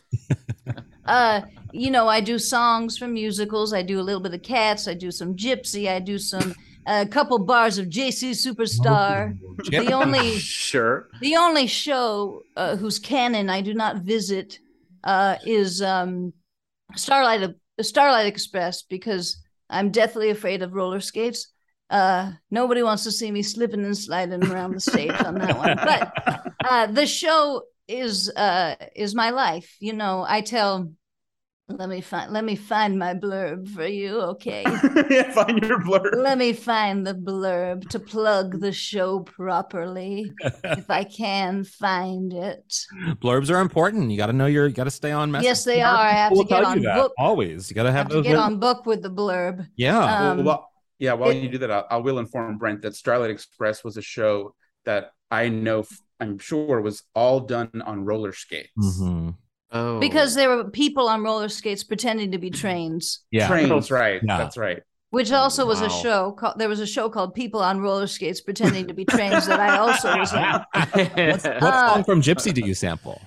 [1.09, 1.41] uh,
[1.71, 3.73] you know, I do songs from musicals.
[3.73, 4.87] I do a little bit of Cats.
[4.87, 5.87] I do some Gypsy.
[5.87, 6.53] I do some
[6.87, 9.37] a couple bars of JC Superstar.
[9.69, 11.07] The only Sure.
[11.21, 14.59] the only show uh, whose canon I do not visit
[15.03, 16.33] uh, is um,
[16.95, 19.37] Starlight Starlight Express because
[19.69, 21.53] I'm deathly afraid of roller skates.
[21.89, 25.75] Uh, nobody wants to see me slipping and sliding around the stage on that one.
[25.75, 29.75] But uh, the show is uh, is my life.
[29.79, 30.91] You know, I tell.
[31.69, 32.33] Let me find.
[32.33, 34.19] Let me find my blurb for you.
[34.21, 34.63] Okay.
[35.09, 36.01] yeah, find your blur.
[36.17, 40.31] Let me find the blurb to plug the show properly,
[40.63, 42.73] if I can find it.
[43.21, 44.09] Blurbs are important.
[44.09, 44.65] You got to know your.
[44.67, 45.29] You got to stay on.
[45.31, 45.45] Message.
[45.45, 45.95] Yes, they are.
[45.95, 47.13] I have to get on that, book.
[47.19, 47.69] always.
[47.69, 49.67] You got to I have have to get written- on book with the blurb.
[49.75, 49.99] Yeah.
[50.31, 52.95] Um, well, well, yeah, while it- you do that, I, I will inform Brent that
[52.95, 54.55] Starlight Express was a show
[54.85, 55.85] that I know,
[56.19, 58.69] I'm sure, was all done on roller skates.
[58.77, 59.35] Mhm.
[59.71, 59.99] Oh.
[59.99, 63.47] Because there were people on roller skates pretending to be trains, Yeah.
[63.47, 64.19] Trains, right?
[64.23, 64.37] Yeah.
[64.37, 64.81] That's right.
[65.11, 66.31] which also was a show.
[66.33, 69.59] Called, there was a show called People on Roller Skates Pretending to Be Trains that
[69.59, 70.39] I also was in.
[71.61, 73.19] What Uh, song from Gypsy do you sample?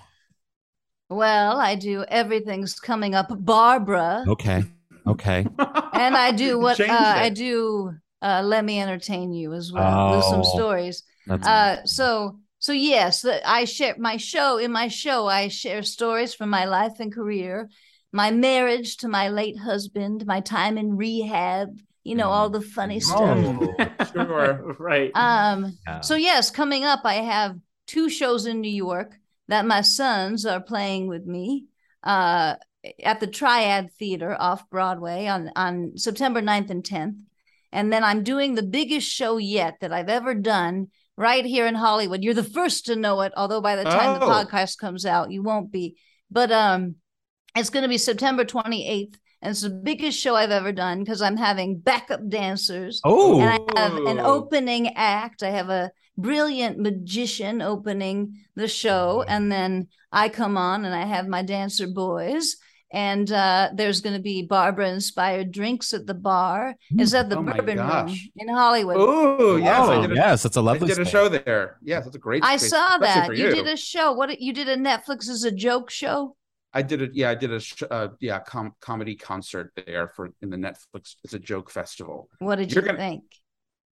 [1.09, 4.65] Well, I do Everything's Coming Up, Barbara, Okay.
[5.07, 5.45] Okay.
[5.93, 7.93] and I do what uh, I do.
[8.23, 10.57] Uh, Let me entertain you as well with some Oh.
[10.57, 11.03] stories.
[11.29, 14.57] Uh, so so yes, I share my show.
[14.57, 17.69] In my show, I share stories from my life and career,
[18.13, 21.77] my marriage to my late husband, my time in rehab.
[22.05, 23.19] You know all the funny stuff.
[23.21, 24.05] Oh.
[24.13, 24.77] Sure.
[24.79, 25.11] right.
[25.17, 25.77] Um.
[25.89, 26.03] Yeah.
[26.03, 29.17] So yes, coming up, I have two shows in New York
[29.49, 31.67] that my sons are playing with me.
[32.05, 32.55] Uh,
[33.03, 37.25] at the Triad Theater off Broadway on on September 9th and 10th.
[37.73, 41.75] And then I'm doing the biggest show yet that I've ever done right here in
[41.75, 42.23] Hollywood.
[42.23, 44.29] You're the first to know it, although by the time the Oh.
[44.31, 45.97] podcast comes out, you won't be.
[46.31, 46.97] But um
[47.55, 51.21] it's going to be September 28th and it's the biggest show I've ever done because
[51.21, 53.39] I'm having backup dancers Oh.
[53.41, 55.43] and I have an opening act.
[55.43, 61.05] I have a brilliant magician opening the show, and then I come on and I
[61.05, 62.57] have my dancer boys.
[62.93, 66.77] And uh, there's going to be Barbara inspired drinks at the bar.
[66.99, 68.97] Is that the Oh my Bourbon Room in Hollywood?
[68.99, 69.89] Oh, yes.
[69.89, 70.89] I oh, did a, yes, it's a I lovely.
[70.89, 71.79] did a show there.
[71.83, 73.55] Yes, that's a great I space, saw that for you.
[73.55, 74.13] did a show.
[74.13, 76.37] What you did a Netflix as a joke show?
[76.75, 77.11] I did it.
[77.15, 81.17] Yeah, I did a sh- uh, yeah com- comedy concert there for in the Netflix.
[81.25, 82.29] It's a joke festival.
[82.39, 83.25] What did You're you gonna- think?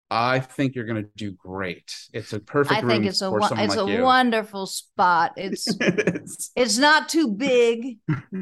[0.08, 1.92] I think you're gonna do great.
[2.12, 2.82] It's a perfect.
[2.84, 4.02] I think it's a it's like a you.
[4.02, 5.32] wonderful spot.
[5.36, 7.98] It's It's- it's not too big,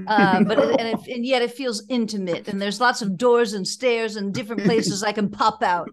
[0.07, 2.49] uh, but it, and, it, and yet it feels intimate.
[2.49, 5.89] And there's lots of doors and stairs and different places I can pop out.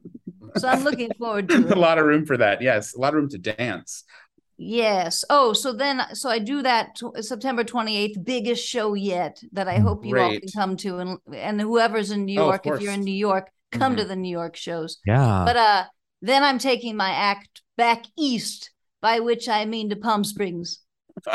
[0.57, 2.61] So I'm looking forward to a lot of room for that.
[2.61, 4.03] Yes, a lot of room to dance.
[4.57, 5.23] Yes.
[5.29, 9.79] Oh, so then so I do that tw- September 28th, biggest show yet that I
[9.79, 12.91] hope you all can come to, and and whoever's in New Oh, York, if you're
[12.93, 13.97] in New York, come Mhm.
[13.97, 14.99] to the New York shows.
[15.05, 15.43] Yeah.
[15.45, 15.83] But uh,
[16.21, 20.79] then I'm taking my act back east, by which I mean to Palm Springs.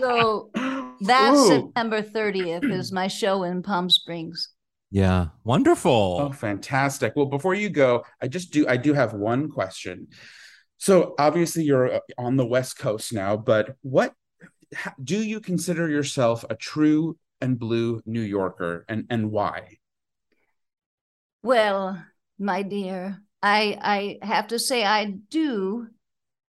[0.00, 0.50] So
[1.00, 1.46] That's Ooh.
[1.48, 4.50] September 30th is my show in Palm Springs.
[4.90, 5.26] yeah.
[5.44, 6.18] Wonderful.
[6.20, 7.12] Oh, fantastic.
[7.14, 10.08] Well, before you go, I just do I do have one question.
[10.78, 14.12] So obviously you're uh, on the West Coast now, but what
[15.02, 19.77] do you consider yourself a true and blue New Yorker and and why?
[21.42, 22.04] Well,
[22.38, 25.88] my dear, I I have to say I do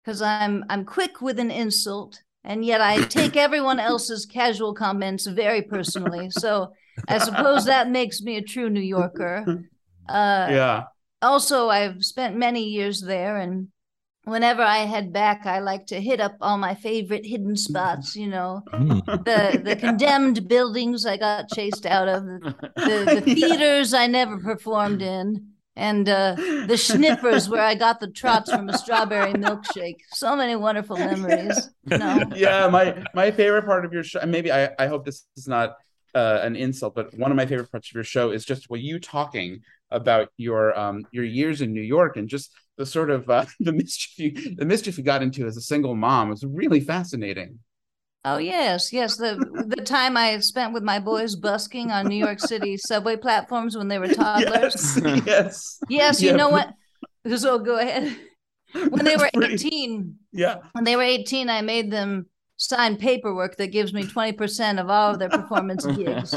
[0.03, 5.27] because I'm I'm quick with an insult and yet I take everyone else's casual comments
[5.27, 6.29] very personally.
[6.31, 6.73] So
[7.07, 9.45] I suppose that makes me a true New Yorker.
[10.09, 10.83] Uh yeah.
[11.21, 13.67] also I've spent many years there and
[14.27, 18.27] whenever I head back I like to hit up all my favorite hidden spots, you
[18.27, 19.01] know, Mm.
[19.25, 22.39] the the condemned buildings I got chased out of, the,
[22.75, 23.35] the, the Yeah.
[23.35, 26.35] theaters I never performed in, and uh,
[26.65, 29.97] the Schnipper's where I got the trots from a strawberry milkshake.
[30.09, 31.69] So many wonderful memories.
[31.85, 35.47] No, yeah, my my favorite part of your show, maybe I, I hope this is
[35.47, 35.77] not
[36.15, 38.79] uh, an insult, but one of my favorite parts of your show is just well,
[38.79, 43.29] you talking about your um your years in New York and just the sort of
[43.29, 46.79] uh, the mischief you the mischief you got into as a single mom was really
[46.79, 47.59] fascinating.
[48.25, 49.17] oh yes, yes.
[49.17, 49.35] The
[49.75, 53.87] the time I spent with my boys busking on New York City subway platforms when
[53.87, 54.97] they were toddlers.
[55.03, 56.69] yes, yes, Yes, you Yeah, know what?
[57.37, 58.15] So go ahead.
[58.73, 60.57] When they were pretty- 18, Yeah.
[60.73, 65.11] when they were 18, I made them sign paperwork that gives me 20% of all
[65.13, 66.35] of their performance gigs.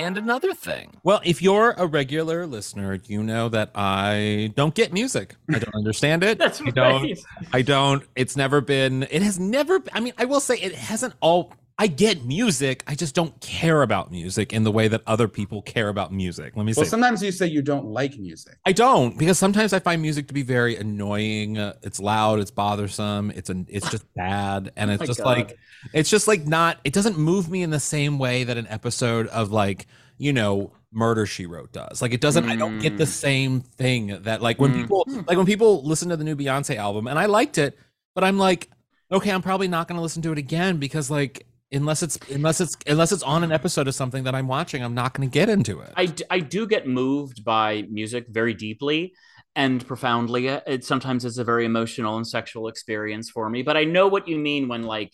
[0.00, 0.96] And another thing.
[1.02, 5.34] Well, if you're a regular listener, you know that I don't get music.
[5.50, 6.38] I don't understand it.
[6.40, 7.18] That's I don't.
[7.52, 8.02] I don't.
[8.16, 9.02] It's never been.
[9.10, 9.82] It has never.
[9.92, 11.52] I mean, I will say it hasn't all.
[11.80, 12.84] I get music.
[12.86, 16.54] I just don't care about music in the way that other people care about music.
[16.54, 18.58] Let me Well, sometimes you say you don't like music.
[18.66, 21.56] I don't because sometimes I find music to be very annoying.
[21.56, 25.26] Uh, it's loud, it's bothersome, it's an it's just bad, and it's my just God.
[25.38, 25.58] like
[25.94, 26.78] it's just like not.
[26.84, 29.86] It doesn't move me in the same way that an episode of like
[30.18, 32.02] you know Murder She Wrote does.
[32.02, 32.44] Like it doesn't.
[32.44, 33.08] I don't get the Mm.
[33.08, 34.74] same thing that like when Mm.
[34.74, 37.78] people like when people listen to the new Beyonce album, and I liked it,
[38.14, 38.68] but I'm like,
[39.10, 41.46] okay, I'm probably not going to listen to it again because like.
[41.72, 44.94] Unless it's unless it's unless it's on an episode of something that I'm watching, I'm
[44.94, 45.92] not going to get into it.
[45.96, 49.14] I, I do get moved by music very deeply
[49.54, 50.48] and profoundly.
[50.48, 53.62] Uh, it sometimes is a very emotional and sexual experience for me.
[53.62, 55.12] But I know what you mean when like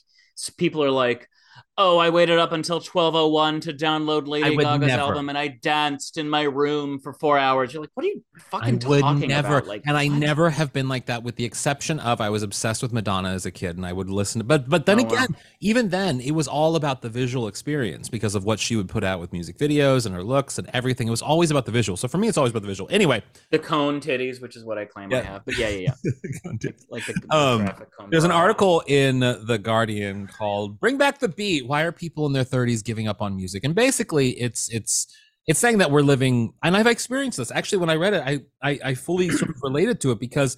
[0.57, 1.29] people are like,
[1.79, 5.03] "Oh, I waited up until twelve oh one to download Lady Gaga's never.
[5.03, 8.23] album, and I danced in my room for four hours." You're like, "What are you
[8.39, 11.37] fucking I would talking never, about?" Like, and I never have been like that, with
[11.37, 14.41] the exception of I was obsessed with Madonna as a kid, and I would listen.
[14.41, 15.09] To, but but then Oh, wow.
[15.25, 18.89] again, even then, it was all about the visual experience because of what she would
[18.89, 21.09] put out with music videos and her looks and everything.
[21.09, 21.97] It was always about the visual.
[21.97, 22.89] So for me, it's always about the visual.
[22.91, 25.45] Anyway, the cone titties, which is what I claim I have.
[25.45, 26.11] But yeah, yeah, yeah.
[26.91, 31.19] like the, the Um, graphic cone There's an article in the Guardian called "Bring Back
[31.19, 34.69] the Beat: Why Are People in Their 30s Giving Up on Music?" And basically, it's
[34.73, 35.07] it's
[35.47, 37.51] it's saying that we're living, and I've experienced this.
[37.53, 40.57] Actually, when I read it, I I, I fully sort of related to it because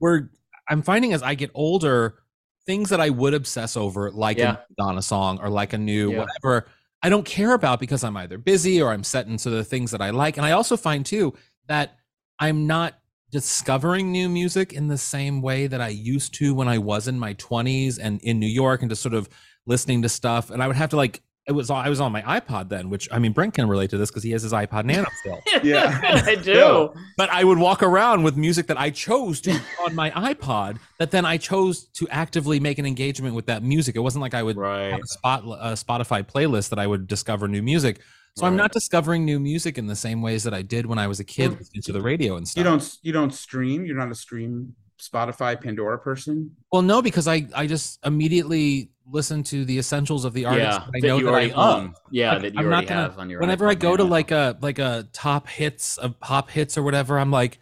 [0.00, 0.28] we're
[0.68, 2.18] I'm finding as I get older,
[2.66, 4.56] things that I would obsess over, like Yeah.
[4.56, 6.18] a Madonna song or like a new Yeah.
[6.20, 6.68] whatever,
[7.02, 10.00] I don't care about because I'm either busy or I'm set into the things that
[10.00, 10.36] I like.
[10.36, 11.34] And I also find too
[11.66, 11.96] that
[12.38, 12.98] I'm not
[13.30, 17.18] discovering new music in the same way that I used to when I was in
[17.18, 19.28] my 20s and in New York and just sort of
[19.70, 20.50] listening to stuff.
[20.50, 23.08] And I would have to like it was I was on my iPod then, which
[23.10, 25.40] I mean Brent can relate to this because he has his iPod Nano still.
[25.62, 26.00] Yeah.
[26.26, 26.92] I do.
[27.16, 31.10] But I would walk around with music that I chose to on my iPod that
[31.10, 33.96] then I chose to actively make an engagement with that music.
[33.96, 34.90] It wasn't like I would Right.
[34.90, 38.00] have a spot a Spotify playlist that I would discover new music.
[38.36, 41.08] So I'm not discovering new music in the same ways that I did when I
[41.08, 41.58] was a kid hmm.
[41.58, 42.60] listening to the radio and stuff.
[42.60, 43.84] You don't you don't stream.
[43.84, 46.54] You're not a stream Spotify Pandora person.
[46.70, 50.86] Well, no, because I I just immediately listen to the essentials of the artist Yeah,
[50.92, 51.94] that I know you that already I own.
[52.10, 53.40] Yeah, Like, that you I'm already gonna- have on your.
[53.40, 56.82] Own whenever I go to like a like a top hits of pop hits or
[56.82, 57.58] whatever, I'm like,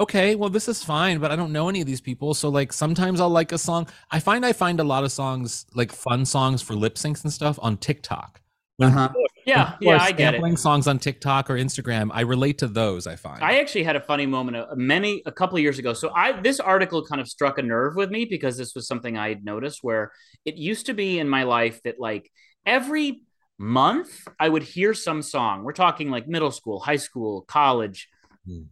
[0.00, 2.34] okay, well this is fine, but I don't know any of these people.
[2.34, 3.86] So like sometimes I'll like a song.
[4.10, 7.32] I find I find a lot of songs like fun songs for lip syncs and
[7.32, 8.40] stuff on TikTok.
[8.78, 9.10] When Uh-huh.
[9.46, 10.36] yeah, people yeah, are I get it.
[10.36, 13.06] sampling songs on TikTok or Instagram, I relate to those.
[13.06, 13.42] I find.
[13.44, 15.92] I actually had a funny moment a, many a couple of years ago.
[15.92, 19.16] So I this article kind of struck a nerve with me because this was something
[19.18, 20.12] I had noticed where
[20.44, 22.30] it used to be in my life that like
[22.64, 23.22] every
[23.58, 25.64] month I would hear some song.
[25.64, 28.08] We're talking like middle school, high school, college.
[28.46, 28.62] Hmm.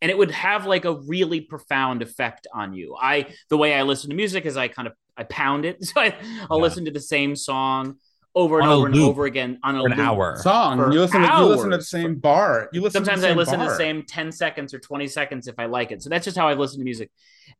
[0.00, 2.96] And it would have like a really profound effect on you.
[3.00, 5.78] I the way I listen to music is I kind of I pound it.
[5.84, 6.14] So I,
[6.48, 6.62] I'll Yeah.
[6.62, 7.96] listen to the same song
[8.38, 9.98] over and On a over and over again on a an loop.
[9.98, 10.36] hour.
[10.36, 10.78] Song.
[10.92, 11.22] You listen.
[11.22, 11.88] To, you listen to the hours.
[11.88, 12.68] same bar.
[12.72, 13.04] You listen.
[13.04, 15.56] Sometimes to the I same listen to the same 10 seconds or 20 seconds if
[15.58, 16.02] I like it.
[16.02, 17.10] So that's just how I've listened to music.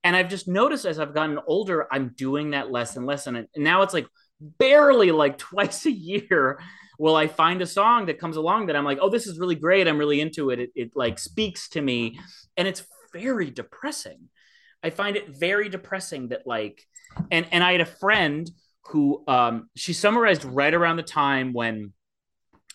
[0.05, 3.27] And I've just noticed as I've gotten older, I'm doing that less and less.
[3.27, 4.07] And, and now it's like
[4.41, 6.61] barely like twice a year
[6.99, 9.55] will I find a song that comes along that I'm like, oh, this is really
[9.57, 9.89] great.
[9.89, 10.61] I'm really into it.
[10.61, 12.21] It, it like speaks to me.
[12.57, 14.29] And it's very depressing.
[14.83, 16.85] I find it very depressing that like,
[17.33, 18.49] and, and I had a friend
[18.89, 21.93] who um, she summarized right around the time when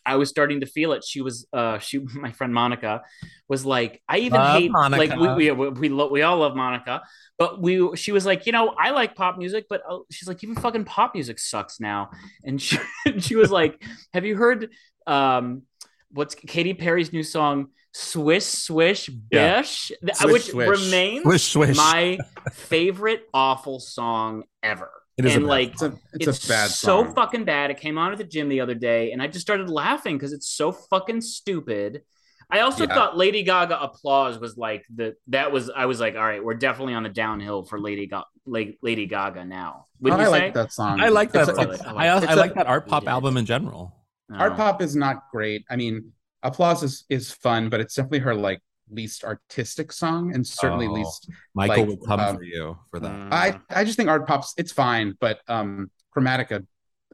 [0.06, 1.04] I was starting to feel it.
[1.04, 3.02] She was, uh, she, my friend Monica,
[3.48, 5.00] was like, I even Love hate, Monica.
[5.06, 7.02] like we we we, we, lo- we all love Monica,
[7.38, 10.44] but we, she was like, you know, I like pop music, but uh, she's like,
[10.44, 12.10] even fucking pop music sucks now.
[12.44, 12.78] And she,
[13.20, 13.82] she was like,
[14.14, 14.70] have you heard,
[15.08, 15.64] um,
[16.12, 20.68] what's Katy Perry's new song, Swish Swish Bish, Th- Swish, which swish.
[20.68, 21.78] remains Swish, swish.
[21.78, 22.18] my
[22.52, 24.90] favorite awful song ever.
[25.18, 27.14] It is a and bad like It's a it's, it's a bad so song.
[27.16, 27.70] fucking bad.
[27.72, 30.34] It came on at the gym the other day, and I just started laughing because
[30.34, 32.02] it's so fucking stupid.
[32.50, 32.94] I also Yeah.
[32.94, 36.56] thought Lady Gaga applause was like the that was I was like, all right, we're
[36.56, 39.86] definitely on the downhill for Lady Ga- Lady Gaga now.
[40.02, 40.52] Would I you like say?
[40.62, 41.00] that song.
[41.00, 41.48] I like that.
[41.48, 41.66] It's a- song.
[41.70, 42.28] really- I like I, also.
[42.28, 43.96] I like a- that Artpop album in general.
[44.32, 44.36] Oh.
[44.36, 45.64] Artpop is not great.
[45.70, 46.12] I mean,
[46.44, 50.94] applause is is fun, but it's definitely her like least artistic song, and certainly Oh.
[50.94, 51.30] least.
[51.54, 53.12] Michael Like, would come um, for you for that.
[53.12, 53.34] Mm.
[53.34, 56.66] I I just think Artpop's it's fine, but um, Chromatica,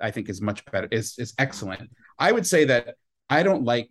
[0.02, 0.88] I think is much better.
[0.92, 1.90] is is excellent.
[2.18, 2.96] I would say that
[3.30, 3.90] I don't like.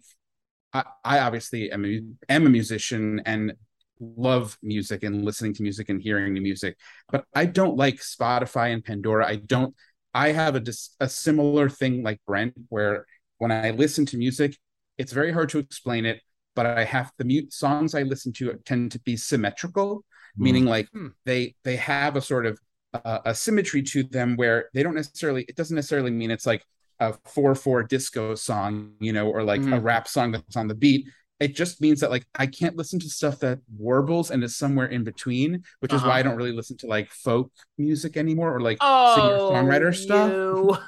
[0.72, 3.54] I, I obviously am a, am a musician and
[4.00, 6.76] love music and listening to music and hearing the music,
[7.10, 9.26] but I don't like Spotify and Pandora.
[9.26, 9.74] I don't.
[10.14, 13.06] I have a dis, a similar thing like Brent, where
[13.38, 14.56] when I listen to music,
[14.98, 16.20] it's very hard to explain it.
[16.58, 19.88] But I have the mute songs I listen to tend to be symmetrical,
[20.36, 21.08] meaning like Hmm.
[21.24, 22.54] they they have a sort of
[22.92, 25.42] uh, a symmetry to them where they don't necessarily.
[25.50, 26.62] It doesn't necessarily mean it's like
[26.98, 29.84] a four four disco song, you know, or like a Mhm.
[29.90, 31.02] rap song that's on the beat.
[31.38, 34.86] It just means that like I can't listen to stuff that warbles and is somewhere
[34.96, 36.08] in between, which is Uh-huh.
[36.10, 37.52] why I don't really listen to like folk
[37.86, 40.32] music anymore or like oh, singer songwriter stuff.
[40.32, 40.76] you.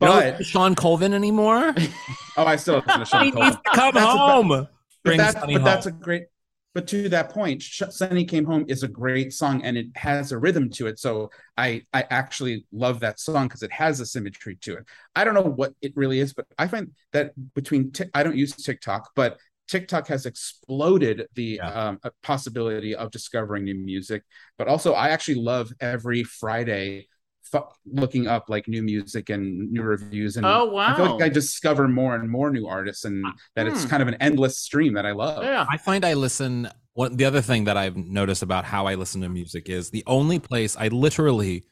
[0.00, 1.74] But Don't Shawn Colvin anymore?
[2.38, 3.58] oh, I still listen to Shawn he Colvin.
[3.74, 4.68] come That's a- home.
[5.04, 6.24] But, that's, but that's a great.
[6.72, 10.38] But to that point, "Sunny Came Home" is a great song, and it has a
[10.38, 11.00] rhythm to it.
[11.00, 14.84] So I I actually love that song because it has a symmetry to it.
[15.16, 18.36] I don't know what it really is, but I find that between Tik I don't
[18.36, 21.72] use TikTok, but TikTok has exploded the Yeah.
[21.72, 24.22] um, uh, possibility of discovering new music.
[24.56, 27.08] But also, I actually love every Friday
[27.50, 31.12] fu- looking up like new music and new reviews and Oh I feel wow.
[31.16, 33.24] like I discover more and more new artists, and
[33.56, 33.88] that it's Hmm.
[33.90, 35.42] kind of an endless stream that I love.
[35.44, 35.66] yeah.
[35.70, 36.68] I find I listen.
[36.94, 40.02] What the other thing that I've noticed about how I listen to music is the
[40.06, 41.64] only place I literally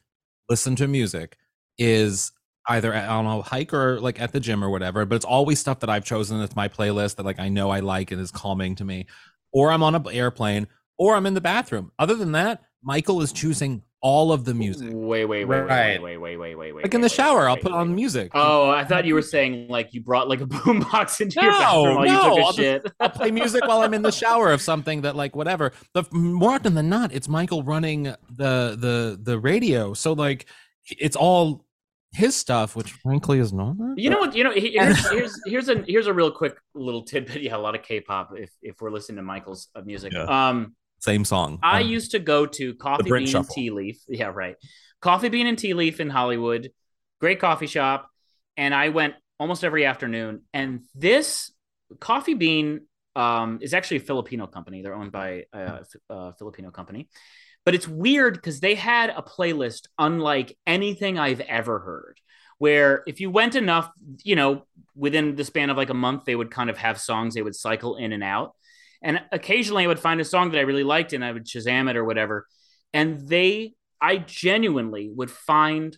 [0.48, 1.36] listen to music
[1.76, 2.32] is
[2.68, 5.04] either at- on a hike or like at the gym or whatever.
[5.04, 6.40] But it's always stuff that I've chosen.
[6.40, 9.06] It's my playlist that like I know I like and is calming to me.
[9.52, 10.66] Or I'm on an airplane,
[10.98, 11.90] or I'm in the bathroom.
[11.98, 14.90] Other than that, Michael is choosing all of the music.
[14.92, 16.00] Wait, wait, wait, Right.
[16.00, 16.82] wait, wait, wait, wait, wait, wait.
[16.84, 18.30] Like in the shower, wait, I'll put wait, on music.
[18.34, 21.96] Oh, I thought you were saying like you brought like a boombox into your bathroom
[21.96, 22.92] while you took a I'll just- shit.
[23.00, 25.72] I'll play music while I'm in the shower of something that like whatever.
[25.94, 28.16] The more often than not, it's Michael running the
[28.78, 29.94] the the radio.
[29.94, 30.46] So like
[30.90, 31.64] it's all
[32.12, 33.76] his stuff, which frankly is not.
[33.78, 34.34] that You know what?
[34.34, 37.42] You know, here's here's here's a here's a real quick little tidbit.
[37.42, 38.30] Yeah, a lot of K-pop.
[38.36, 40.22] If if we're listening to Michael's uh, music, Yeah.
[40.48, 41.58] um, same song.
[41.62, 43.54] I Um, used to go to Coffee Bean Shuffle.
[43.54, 44.00] Tea Leaf.
[44.08, 44.56] Yeah, right.
[45.00, 46.70] Coffee Bean and Tea Leaf in Hollywood.
[47.20, 48.10] Great coffee shop.
[48.56, 50.42] And I went almost every afternoon.
[50.52, 51.52] And this
[52.00, 52.80] Coffee Bean
[53.14, 54.82] um, is actually a Filipino company.
[54.82, 57.08] They're owned by a, a Filipino company.
[57.64, 62.18] But it's weird because they had a playlist unlike anything I've ever heard.
[62.58, 63.88] Where if you went enough,
[64.24, 67.34] you know, within the span of like a month, they would kind of have songs
[67.34, 68.56] they would cycle in and out.
[69.02, 71.88] And occasionally I would find a song that I really liked and I would Shazam
[71.88, 72.46] it or whatever.
[72.92, 75.96] And they, I genuinely would find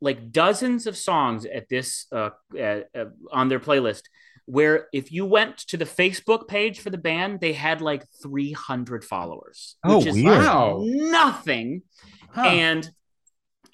[0.00, 4.02] like dozens of songs at this, uh, uh, uh, on their playlist
[4.46, 9.02] where if you went to the Facebook page for the band, they had like 300
[9.02, 10.38] followers, Oh, which is weird.
[10.38, 10.82] Wow.
[10.84, 11.82] nothing.
[12.30, 12.42] Huh.
[12.42, 12.90] And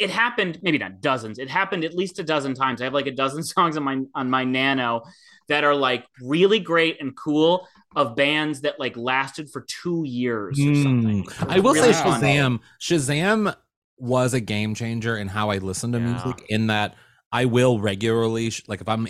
[0.00, 1.38] it happened, maybe not dozens.
[1.38, 2.80] It happened at least a dozen times.
[2.80, 5.02] I have like a dozen songs on my on my Nano
[5.48, 10.58] that are like really great and cool of bands that like lasted for two years
[10.58, 11.24] or something.
[11.24, 11.42] Mm.
[11.42, 12.20] It I will really say fun.
[12.20, 12.60] Shazam.
[12.80, 13.54] Shazam
[13.98, 16.06] was a game changer in how I listen to Yeah.
[16.12, 16.46] music.
[16.48, 16.94] In that
[17.32, 19.06] I will regularly, like if I'm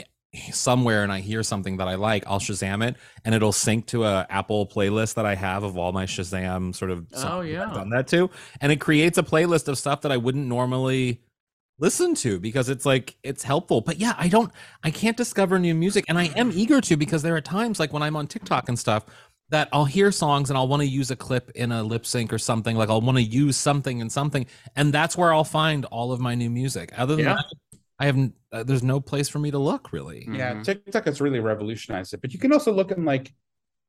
[0.52, 4.04] somewhere and I hear something that I like, I'll Shazam it, and it'll sync to
[4.04, 7.06] a Apple playlist that I have of all my Shazam sort of.
[7.14, 7.66] Oh, songs that yeah.
[7.68, 11.20] I've done that too, and it creates a playlist of stuff that I wouldn't normally
[11.78, 14.52] listen to because it's like it's helpful but yeah i don't
[14.84, 17.90] i can't discover new music and i am eager to because there are times like
[17.90, 19.06] when i'm on tiktok and stuff
[19.48, 22.34] that i'll hear songs and i'll want to use a clip in a lip sync
[22.34, 24.44] or something like i'll want to use something in something
[24.76, 27.36] and that's where i'll find all of my new music other than Yeah.
[27.36, 27.44] that
[28.00, 30.64] i haven't uh, there's no place for me to look really Yeah, Mhm.
[30.64, 32.20] TikTok has really revolutionized it.
[32.20, 33.32] But you can also look in like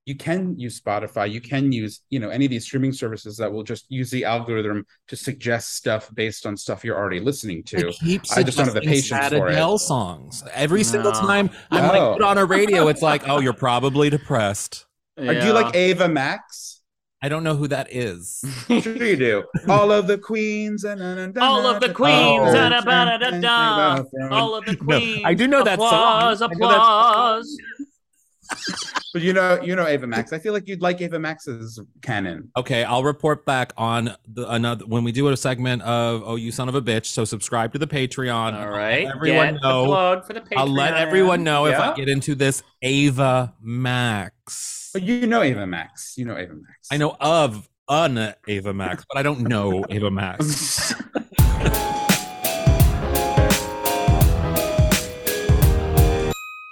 [0.05, 3.51] you can use Spotify, you can use, you know, any of these streaming services that
[3.53, 7.89] will just use the algorithm to suggest stuff based on stuff you're already listening to.
[7.89, 9.53] It keeps I just don't have the patience for it.
[9.53, 11.19] Adele songs every single No.
[11.21, 11.49] time.
[11.69, 11.93] I'm Oh.
[11.93, 12.87] like put on a radio.
[12.87, 14.85] It's like, oh, you're probably depressed.
[15.17, 16.80] Or do you like Ava Max?
[17.23, 18.43] I don't know who that is.
[18.81, 19.43] Sure you do.
[19.69, 24.27] All of the queens and All of the queens, Oh.
[24.31, 25.21] all of the queens.
[25.25, 25.87] I do know that song.
[25.87, 27.11] applause, I know that song.
[27.11, 27.57] Applause.
[29.13, 30.33] But you know, you know Ava Max.
[30.33, 32.49] I feel like you'd like Ava Max's canon.
[32.57, 36.51] Okay, I'll report back on the another when we do a segment of "Oh, you
[36.51, 38.53] son of a bitch." So subscribe to the Patreon.
[38.59, 39.07] All right.
[39.07, 39.81] I'll everyone Get know.
[39.83, 40.57] The plug for the Patreon.
[40.57, 44.80] I'll let everyone know if I get into this Ava Max.
[44.93, 46.15] But you know Ava Max.
[46.17, 46.89] You know Ava Max.
[46.91, 50.93] I know of an Ava Max, but I don't know Ava Max.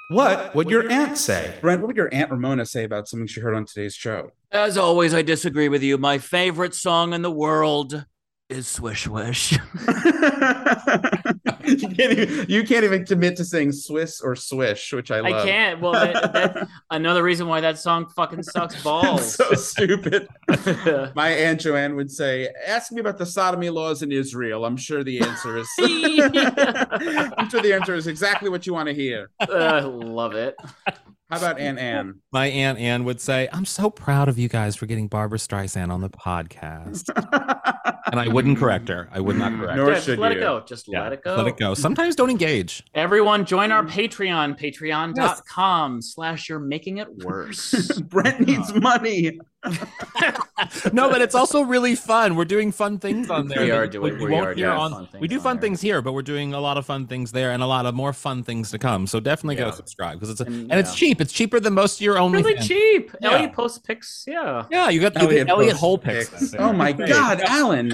[0.10, 1.56] What would your aunt say?
[1.62, 4.32] Brent, what would your aunt Ramona say about something she heard on today's show?
[4.52, 5.98] As always, I disagree with you.
[5.98, 8.06] My favorite song in the world
[8.50, 9.52] is Swish Wish.
[11.78, 15.30] you, can't even, you can't even commit to saying Swiss or Swish, which I I
[15.30, 15.46] love.
[15.46, 15.80] can't.
[15.82, 19.36] Well, that, that, another reason why that song fucking sucks balls.
[19.36, 20.28] so stupid.
[21.16, 25.04] My aunt Joanne would say, "Ask me about the sodomy laws in Israel." I'm sure
[25.04, 25.70] the answer is.
[25.80, 29.30] I'm sure the answer is exactly what you want to hear.
[29.42, 30.56] uh, love it.
[31.30, 32.22] How about Aunt Anne?
[32.32, 35.92] My aunt Anne would say, "I'm so proud of you guys for getting Barbara Streisand
[35.92, 37.08] on the podcast,"
[38.12, 39.08] and I wouldn't correct her.
[39.12, 39.76] I would not correct.
[39.76, 39.94] Nor her.
[39.94, 40.40] Just should let you.
[40.40, 40.62] it go.
[40.62, 41.36] Just Yeah, let it go.
[41.36, 41.76] Let it go.
[41.76, 42.84] Sometimes don't engage.
[42.96, 48.00] Everyone join our Patreon, patreon.com slash you're making it worse.
[48.10, 48.80] Brent needs uh-huh.
[48.80, 49.40] money.
[50.94, 52.36] no, but it's also really fun.
[52.36, 53.62] We're doing fun things on there.
[53.62, 54.18] We are doing.
[54.18, 56.78] We, we are doing on, we do fun things here, but we're doing a lot
[56.78, 59.06] of fun things there, and a lot of more fun things to come.
[59.06, 59.66] So definitely yeah.
[59.66, 60.80] go subscribe because it's a, and, and yeah.
[60.80, 61.20] it's cheap.
[61.20, 62.42] It's cheaper than most of your only.
[62.42, 62.68] Really fans.
[62.68, 63.12] cheap.
[63.22, 63.32] Yeah.
[63.32, 64.24] Elliot posts pics.
[64.26, 64.66] Yeah.
[64.72, 66.56] Yeah, you got the Elliot, Elliot whole pics.
[66.58, 67.90] Oh my God, Alan.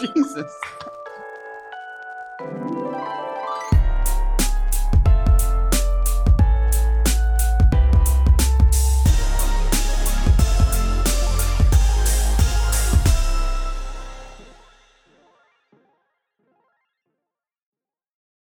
[0.14, 0.52] Jesus.